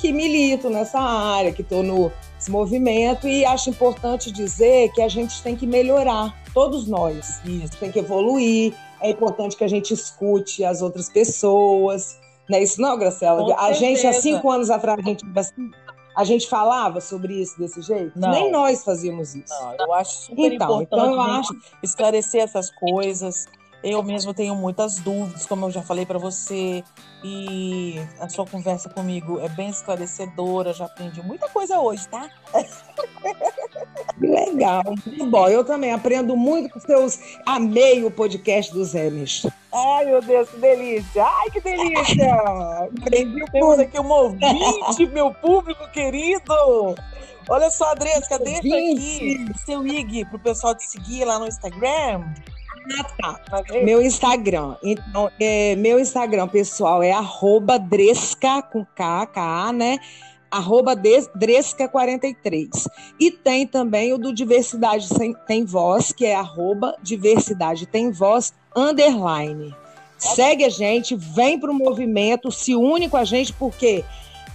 que 0.03 0.11
milito 0.11 0.69
nessa 0.69 0.99
área, 0.99 1.53
que 1.53 1.61
estou 1.61 1.81
no 1.81 2.11
movimento 2.49 3.25
e 3.25 3.45
acho 3.45 3.69
importante 3.69 4.33
dizer 4.33 4.91
que 4.91 5.01
a 5.01 5.07
gente 5.07 5.41
tem 5.41 5.55
que 5.55 5.65
melhorar, 5.65 6.35
todos 6.53 6.85
nós. 6.85 7.39
Isso, 7.45 7.77
tem 7.79 7.89
que 7.89 7.99
evoluir. 7.99 8.73
É 8.99 9.11
importante 9.11 9.55
que 9.55 9.63
a 9.63 9.67
gente 9.67 9.93
escute 9.93 10.65
as 10.65 10.81
outras 10.81 11.07
pessoas, 11.07 12.19
não 12.49 12.57
é 12.57 12.63
isso 12.63 12.81
não, 12.81 12.99
Graciela? 12.99 13.45
Com 13.45 13.53
a 13.53 13.73
certeza. 13.73 13.79
gente, 13.79 14.07
há 14.07 14.13
cinco 14.13 14.51
anos 14.51 14.69
atrás, 14.69 14.99
a 14.99 15.01
gente, 15.01 15.23
a 16.17 16.23
gente 16.25 16.49
falava 16.49 16.99
sobre 16.99 17.41
isso 17.41 17.57
desse 17.57 17.81
jeito? 17.81 18.11
Não. 18.19 18.29
Nem 18.29 18.51
nós 18.51 18.83
fazíamos 18.83 19.33
isso. 19.33 19.53
Não, 19.53 19.73
eu 19.87 19.93
acho 19.93 20.23
super 20.23 20.51
então, 20.51 20.81
importante 20.81 21.11
então 21.11 21.13
eu 21.13 21.21
acho... 21.21 21.55
esclarecer 21.81 22.41
essas 22.41 22.69
coisas. 22.71 23.45
Eu 23.83 24.01
mesmo 24.01 24.33
tenho 24.33 24.55
muitas 24.55 24.99
dúvidas, 24.99 25.45
como 25.45 25.65
eu 25.65 25.71
já 25.71 25.81
falei 25.81 26.05
para 26.05 26.17
você, 26.17 26.81
e 27.21 27.95
a 28.19 28.29
sua 28.29 28.45
conversa 28.45 28.89
comigo 28.89 29.39
é 29.41 29.49
bem 29.49 29.69
esclarecedora, 29.69 30.73
já 30.73 30.85
aprendi 30.85 31.21
muita 31.21 31.49
coisa 31.49 31.77
hoje, 31.79 32.07
tá? 32.07 32.29
Legal, 34.21 34.83
muito 35.05 35.25
bom. 35.25 35.47
Eu 35.49 35.65
também 35.65 35.91
aprendo 35.91 36.37
muito 36.37 36.69
com 36.69 36.79
seus. 36.79 37.19
Amei 37.45 38.05
o 38.05 38.11
podcast 38.11 38.71
dos 38.73 38.95
Emes. 38.95 39.45
Ai, 39.73 40.05
meu 40.05 40.21
Deus, 40.21 40.49
que 40.49 40.57
delícia! 40.57 41.25
Ai, 41.25 41.49
que 41.49 41.59
delícia! 41.59 42.33
Aprendi 43.01 43.43
Temos 43.51 43.79
aqui 43.79 43.99
um 43.99 44.09
ouvinte, 44.09 45.07
meu 45.07 45.33
público 45.33 45.89
querido! 45.91 46.95
Olha 47.49 47.69
só, 47.69 47.91
Adriana, 47.91 48.21
deixa 48.39 48.59
aqui 48.59 49.45
seu 49.65 49.85
IG 49.85 50.25
pro 50.25 50.39
pessoal 50.39 50.73
te 50.75 50.89
seguir 50.89 51.25
lá 51.25 51.37
no 51.39 51.47
Instagram. 51.47 52.23
Ah, 52.99 53.03
tá. 53.03 53.33
tá 53.33 53.63
meu 53.83 54.01
Instagram. 54.01 54.75
Então, 54.83 55.29
é, 55.39 55.75
meu 55.75 55.99
Instagram 55.99 56.47
pessoal 56.47 57.01
é 57.01 57.11
arroba 57.11 57.79
Dresca 57.79 58.61
com 58.61 58.85
K, 58.85 59.25
K, 59.27 59.73
né? 59.73 59.97
Arroba 60.51 60.95
Dresca43. 60.95 62.87
E 63.19 63.31
tem 63.31 63.65
também 63.65 64.13
o 64.13 64.17
do 64.17 64.33
Diversidade 64.33 65.07
Tem 65.47 65.65
Voz, 65.65 66.11
que 66.11 66.25
é 66.25 66.35
arroba 66.35 66.95
Diversidade 67.01 67.87
Tem 67.87 68.11
Voz, 68.11 68.53
underline. 68.75 69.73
Segue 70.17 70.63
a 70.63 70.69
gente, 70.69 71.15
vem 71.15 71.59
para 71.59 71.71
o 71.71 71.73
movimento, 71.73 72.51
se 72.51 72.75
une 72.75 73.09
com 73.09 73.17
a 73.17 73.25
gente, 73.25 73.51
porque 73.53 74.05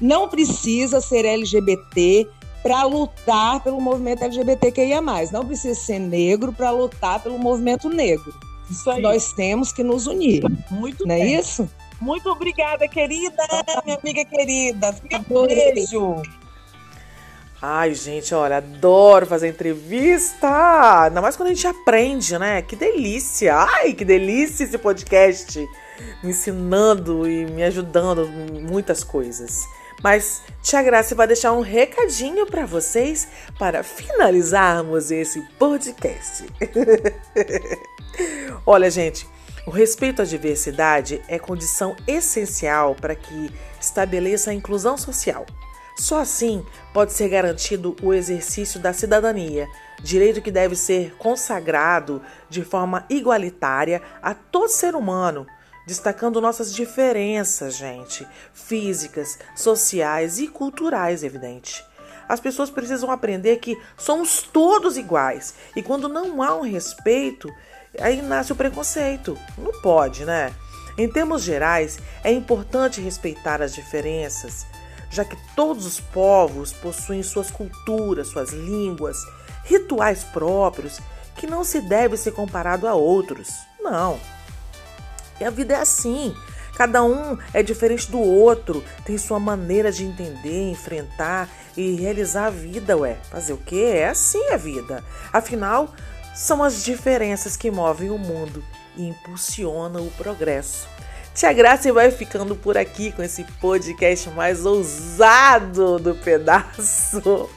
não 0.01 0.29
precisa 0.29 1.01
ser 1.01 1.25
LGBT, 1.25 2.29
para 2.63 2.83
lutar 2.85 3.63
pelo 3.63 3.81
movimento 3.81 4.25
LGBTQIA+. 4.25 5.01
Não 5.33 5.47
precisa 5.47 5.79
ser 5.79 5.99
negro 5.99 6.53
para 6.53 6.71
lutar 6.71 7.23
pelo 7.23 7.39
movimento 7.39 7.89
negro. 7.89 8.35
Isso 8.71 8.91
aí. 8.91 9.01
Nós 9.01 9.33
temos 9.33 9.73
que 9.73 9.83
nos 9.83 10.07
unir. 10.07 10.43
Muito 10.71 11.07
Não 11.07 11.15
é 11.15 11.19
bem. 11.19 11.37
é 11.37 11.41
isso? 11.41 11.69
Muito 12.01 12.29
obrigada, 12.31 12.87
querida, 12.87 13.43
minha 13.85 13.99
amiga 13.99 14.25
querida. 14.25 14.95
Um 15.31 15.47
beijo. 15.47 16.23
Ai, 17.61 17.93
gente, 17.93 18.33
olha, 18.35 18.59
adoro 18.59 19.27
fazer 19.27 19.49
entrevista. 19.49 21.03
Ainda 21.07 21.21
mais 21.21 21.37
quando 21.37 21.49
a 21.49 21.55
gente 21.55 21.67
aprende, 21.67 22.39
né? 22.39 22.63
Que 22.63 22.77
delícia. 22.77 23.57
Ai, 23.57 23.95
que 23.95 24.05
delícia 24.05 24.63
esse 24.63 24.79
podcast. 24.79 25.59
Me 26.23 26.31
ensinando 26.31 27.29
e 27.29 27.47
me 27.47 27.65
ajudando 27.65 28.27
em 28.27 28.63
muitas 28.63 29.03
coisas. 29.03 29.65
Mas 30.03 30.43
Tia 30.63 30.83
Graça 30.83 31.15
vai 31.15 31.27
deixar 31.27 31.53
um 31.53 31.61
recadinho 31.61 32.47
para 32.47 32.65
vocês 32.65 33.29
para 33.59 33.83
finalizarmos 33.83 35.11
esse 35.11 35.41
podcast. 35.59 36.47
Olha, 38.65 38.91
gente, 38.91 39.27
o 39.67 39.71
respeito 39.71 40.23
à 40.23 40.25
diversidade 40.25 41.21
é 41.29 41.39
condição 41.39 41.97
essencial 42.07 42.95
para 42.95 43.15
que 43.15 43.51
estabeleça 43.81 44.51
a 44.51 44.55
inclusão 44.55 44.97
social. 44.97 45.45
Só 45.97 46.21
assim 46.21 46.65
pode 46.95 47.13
ser 47.13 47.29
garantido 47.29 47.97
o 48.01 48.15
exercício 48.15 48.79
da 48.79 48.93
cidadania, 48.93 49.67
direito 50.01 50.41
que 50.41 50.51
deve 50.51 50.77
ser 50.77 51.17
consagrado 51.17 52.23
de 52.49 52.63
forma 52.63 53.05
igualitária 53.11 54.01
a 54.23 54.33
todo 54.33 54.69
ser 54.69 54.95
humano 54.95 55.45
destacando 55.89 56.39
nossas 56.39 56.75
diferenças, 56.75 57.75
gente, 57.75 58.29
físicas, 58.53 59.39
sociais 59.57 60.39
e 60.39 60.47
culturais, 60.47 61.25
evidente. 61.25 61.83
As 62.29 62.39
pessoas 62.39 62.69
precisam 62.69 63.11
aprender 63.11 63.57
que 63.57 63.75
somos 63.97 64.43
todos 64.43 64.99
iguais 64.99 65.55
e 65.75 65.83
quando 65.83 66.07
não 66.07 66.43
há 66.43 66.55
um 66.55 66.61
respeito, 66.61 67.51
aí 67.99 68.21
nasce 68.21 68.53
o 68.53 68.57
preconceito. 68.57 69.39
Não 69.57 69.73
pode, 69.81 70.27
né? 70.27 70.55
Em 70.99 71.09
termos 71.09 71.43
gerais, 71.43 71.99
é 72.23 72.31
importante 72.31 73.01
respeitar 73.01 73.63
as 73.63 73.75
diferenças, 73.75 74.67
já 75.11 75.25
que 75.25 75.39
todos 75.57 75.87
os 75.87 75.99
povos 75.99 76.71
possuem 76.71 77.23
suas 77.23 77.51
culturas, 77.51 78.29
suas 78.29 78.51
línguas, 78.51 79.17
rituais 79.65 80.23
próprios 80.23 81.01
que 81.35 81.47
não 81.47 81.65
se 81.65 81.81
deve 81.81 82.19
ser 82.19 82.33
comparado 82.33 82.87
a 82.87 82.93
outros. 82.93 83.49
Não. 83.81 84.21
E 85.41 85.45
a 85.45 85.51
vida 85.51 85.75
é 85.75 85.81
assim. 85.81 86.35
Cada 86.77 87.03
um 87.03 87.37
é 87.53 87.61
diferente 87.61 88.09
do 88.09 88.21
outro, 88.21 88.85
tem 89.05 89.19
sua 89.19 89.41
maneira 89.41 89.91
de 89.91 90.05
entender, 90.05 90.71
enfrentar 90.71 91.49
e 91.77 91.97
realizar 91.97 92.47
a 92.47 92.51
vida, 92.51 92.97
ué. 92.97 93.17
Fazer 93.31 93.53
o 93.53 93.57
quê? 93.57 93.95
É 93.97 94.09
assim 94.09 94.51
a 94.51 94.57
vida. 94.57 95.03
Afinal, 95.33 95.93
são 96.37 96.63
as 96.63 96.85
diferenças 96.85 97.57
que 97.57 97.69
movem 97.69 98.11
o 98.11 98.19
mundo 98.19 98.63
e 98.97 99.09
impulsionam 99.09 100.07
o 100.07 100.11
progresso. 100.13 100.87
Tia 101.35 101.53
Graça 101.53 101.93
vai 101.93 102.13
ficando 102.13 102.55
por 102.55 102.79
aqui 102.79 103.11
com 103.11 103.23
esse 103.23 103.45
podcast 103.61 104.31
mais 104.31 104.65
ousado 104.65 105.99
do 105.99 106.15
pedaço. 106.15 107.49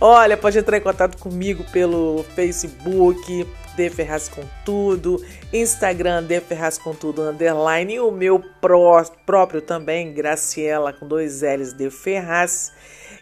Olha, 0.00 0.36
pode 0.36 0.58
entrar 0.58 0.76
em 0.76 0.80
contato 0.80 1.18
comigo 1.18 1.64
pelo 1.72 2.24
Facebook, 2.34 3.46
de 3.76 3.90
Ferraz 3.90 4.28
com 4.28 4.42
Tudo, 4.64 5.24
Instagram 5.52 6.24
de 6.24 6.40
Ferraz 6.40 6.78
com 6.78 6.94
Tudo 6.94 7.22
underline 7.22 7.94
e 7.94 8.00
o 8.00 8.10
meu 8.10 8.40
pró 8.60 9.02
próprio 9.24 9.62
também, 9.62 10.12
Graciela 10.12 10.92
com 10.92 11.06
dois 11.06 11.42
L's 11.42 11.72
de 11.72 11.90
Ferraz. 11.90 12.72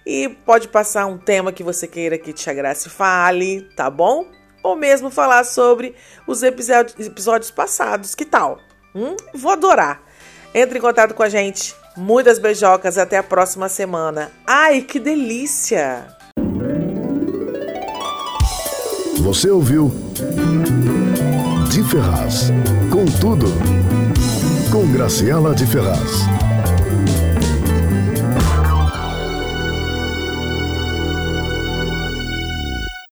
E 0.05 0.29
pode 0.29 0.69
passar 0.69 1.07
um 1.07 1.19
tema 1.19 1.53
que 1.53 1.63
você 1.63 1.87
queira 1.87 2.19
que 2.19 2.33
Tia 2.33 2.55
Graça 2.55 2.89
fale, 2.89 3.63
tá 3.77 3.91
bom? 3.91 4.27
Ou 4.63 4.77
mesmo 4.77 5.11
falar 5.11 5.45
sobre 5.45 5.95
os 6.27 6.43
episódios, 6.43 7.07
episódios 7.07 7.51
passados, 7.51 8.15
que 8.15 8.25
tal? 8.25 8.59
Hum? 8.95 9.17
Vou 9.35 9.53
adorar. 9.53 10.03
Entre 10.55 10.79
em 10.79 10.81
contato 10.83 11.15
com 11.15 11.23
a 11.23 11.29
gente. 11.29 11.80
Muitas 11.97 12.39
beijocas, 12.39 12.97
até 12.99 13.19
a 13.19 13.23
próxima 13.23 13.69
semana. 13.69 14.31
Ai, 14.47 14.83
que 14.83 14.99
delícia! 14.99 16.07
Você 19.19 19.51
ouviu 19.51 19.93
De 21.71 21.83
Ferraz. 21.85 22.51
Com 22.91 23.05
tudo. 23.21 23.47
Com 24.73 24.91
Graciela 24.93 25.55
de 25.55 25.67
Ferraz. 25.67 26.50